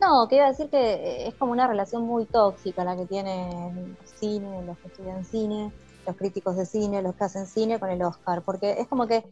No, 0.00 0.26
que 0.28 0.36
iba 0.36 0.46
a 0.46 0.50
decir 0.50 0.70
que 0.70 1.26
es 1.26 1.34
como 1.34 1.52
una 1.52 1.66
relación 1.66 2.04
muy 2.04 2.24
tóxica 2.24 2.84
la 2.84 2.96
que 2.96 3.04
tiene 3.06 3.68
el 3.68 3.96
cine, 4.18 4.62
los 4.64 4.78
que 4.78 4.88
estudian 4.88 5.24
cine, 5.24 5.72
los 6.06 6.16
críticos 6.16 6.56
de 6.56 6.64
cine, 6.64 7.02
los 7.02 7.14
que 7.14 7.24
hacen 7.24 7.46
cine 7.46 7.78
con 7.78 7.90
el 7.90 8.02
Oscar, 8.02 8.42
porque 8.42 8.80
es 8.80 8.88
como 8.88 9.06
que 9.06 9.24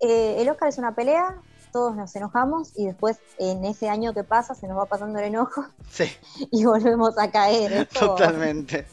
eh, 0.00 0.36
el 0.38 0.48
Oscar 0.48 0.68
es 0.68 0.78
una 0.78 0.94
pelea, 0.94 1.40
todos 1.72 1.96
nos 1.96 2.14
enojamos 2.14 2.72
y 2.76 2.86
después 2.86 3.18
en 3.38 3.64
ese 3.64 3.88
año 3.88 4.14
que 4.14 4.22
pasa 4.22 4.54
se 4.54 4.68
nos 4.68 4.78
va 4.78 4.86
pasando 4.86 5.18
el 5.18 5.24
enojo 5.24 5.64
sí. 5.90 6.04
y 6.52 6.64
volvemos 6.64 7.18
a 7.18 7.30
caer. 7.30 7.88
Totalmente. 7.88 8.86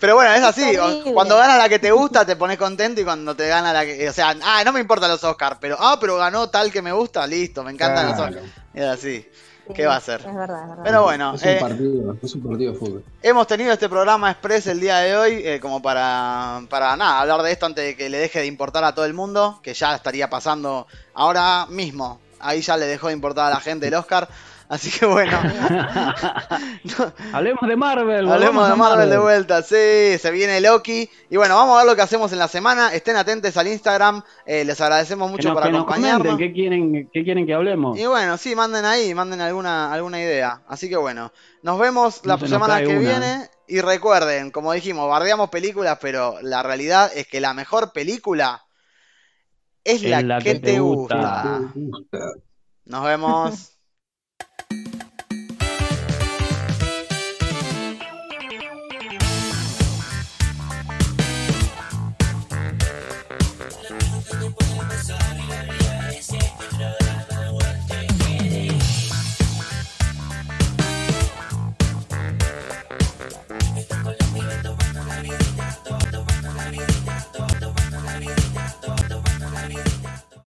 Pero 0.00 0.14
bueno, 0.14 0.32
es 0.32 0.42
así, 0.42 0.76
cuando 1.14 1.36
gana 1.36 1.56
la 1.56 1.68
que 1.68 1.78
te 1.78 1.92
gusta 1.92 2.26
te 2.26 2.36
pones 2.36 2.58
contento 2.58 3.00
y 3.00 3.04
cuando 3.04 3.36
te 3.36 3.48
gana 3.48 3.72
la 3.72 3.84
que... 3.84 4.08
O 4.08 4.12
sea, 4.12 4.34
ah, 4.42 4.62
no 4.64 4.72
me 4.72 4.80
importan 4.80 5.10
los 5.10 5.22
Oscars, 5.24 5.58
pero, 5.60 5.76
ah, 5.78 5.96
pero 6.00 6.16
ganó 6.16 6.50
tal 6.50 6.72
que 6.72 6.82
me 6.82 6.92
gusta, 6.92 7.26
listo, 7.26 7.62
me 7.62 7.72
encantan 7.72 8.08
los 8.08 8.18
Oscars. 8.18 8.46
Es 8.74 8.84
así. 8.84 9.28
¿Qué 9.74 9.86
va 9.86 9.94
a 9.94 9.98
hacer? 9.98 10.20
Es 10.20 10.34
verdad, 10.34 10.62
es 10.62 10.68
verdad. 10.68 10.84
Pero 10.84 11.02
bueno, 11.02 11.34
es 11.34 11.42
un, 11.42 11.48
eh, 11.48 11.56
partido, 11.60 12.16
es 12.22 12.34
un 12.34 12.42
partido 12.42 12.72
de 12.72 12.78
fútbol. 12.78 13.04
Hemos 13.22 13.46
tenido 13.46 13.72
este 13.72 13.88
programa 13.88 14.30
express 14.30 14.66
el 14.66 14.80
día 14.80 14.98
de 14.98 15.16
hoy 15.16 15.42
eh, 15.44 15.60
como 15.60 15.82
para, 15.82 16.62
para 16.68 16.96
nada, 16.96 17.20
hablar 17.20 17.42
de 17.42 17.52
esto 17.52 17.66
antes 17.66 17.84
de 17.84 17.96
que 17.96 18.08
le 18.08 18.18
deje 18.18 18.40
de 18.40 18.46
importar 18.46 18.84
a 18.84 18.94
todo 18.94 19.04
el 19.04 19.14
mundo, 19.14 19.60
que 19.62 19.74
ya 19.74 19.94
estaría 19.94 20.30
pasando 20.30 20.86
ahora 21.14 21.66
mismo. 21.68 22.20
Ahí 22.40 22.60
ya 22.60 22.76
le 22.76 22.86
dejó 22.86 23.08
de 23.08 23.14
importar 23.14 23.46
a 23.46 23.50
la 23.50 23.60
gente 23.60 23.88
el 23.88 23.94
Oscar. 23.94 24.28
Así 24.68 24.90
que 24.90 25.06
bueno. 25.06 25.32
Hablemos 27.32 27.66
de 27.66 27.76
Marvel. 27.76 28.30
Hablemos 28.30 28.68
de 28.68 28.76
Marvel, 28.76 29.08
de 29.08 29.18
vuelta. 29.18 29.62
Sí, 29.62 30.18
se 30.18 30.30
viene 30.30 30.60
Loki. 30.60 31.08
Y 31.30 31.38
bueno, 31.38 31.56
vamos 31.56 31.74
a 31.74 31.78
ver 31.78 31.86
lo 31.86 31.96
que 31.96 32.02
hacemos 32.02 32.32
en 32.32 32.38
la 32.38 32.48
semana. 32.48 32.92
Estén 32.92 33.16
atentos 33.16 33.56
al 33.56 33.66
Instagram. 33.66 34.22
Eh, 34.44 34.66
les 34.66 34.78
agradecemos 34.78 35.30
mucho 35.30 35.54
por 35.54 35.66
acompañarnos. 35.66 36.36
¿qué 36.36 36.52
quieren, 36.52 37.08
¿Qué 37.10 37.24
quieren 37.24 37.46
que 37.46 37.54
hablemos? 37.54 37.98
Y 37.98 38.04
bueno, 38.04 38.36
sí, 38.36 38.54
manden 38.54 38.84
ahí, 38.84 39.14
manden 39.14 39.40
alguna, 39.40 39.90
alguna 39.90 40.20
idea. 40.20 40.60
Así 40.68 40.90
que 40.90 40.98
bueno, 40.98 41.32
nos 41.62 41.78
vemos 41.78 42.26
la 42.26 42.36
semana 42.36 42.80
que 42.80 42.98
viene. 42.98 43.48
Y 43.66 43.80
recuerden, 43.80 44.50
como 44.50 44.72
dijimos, 44.72 45.08
bardeamos 45.08 45.50
películas, 45.50 45.98
pero 46.00 46.36
la 46.42 46.62
realidad 46.62 47.10
es 47.14 47.26
que 47.26 47.40
la 47.40 47.52
mejor 47.52 47.92
película 47.92 48.64
es, 49.84 50.02
la, 50.02 50.40
que, 50.40 50.56
te, 50.56 50.80
gusta. 50.80 51.72
Nos 52.84 53.04
vemos. 53.04 53.77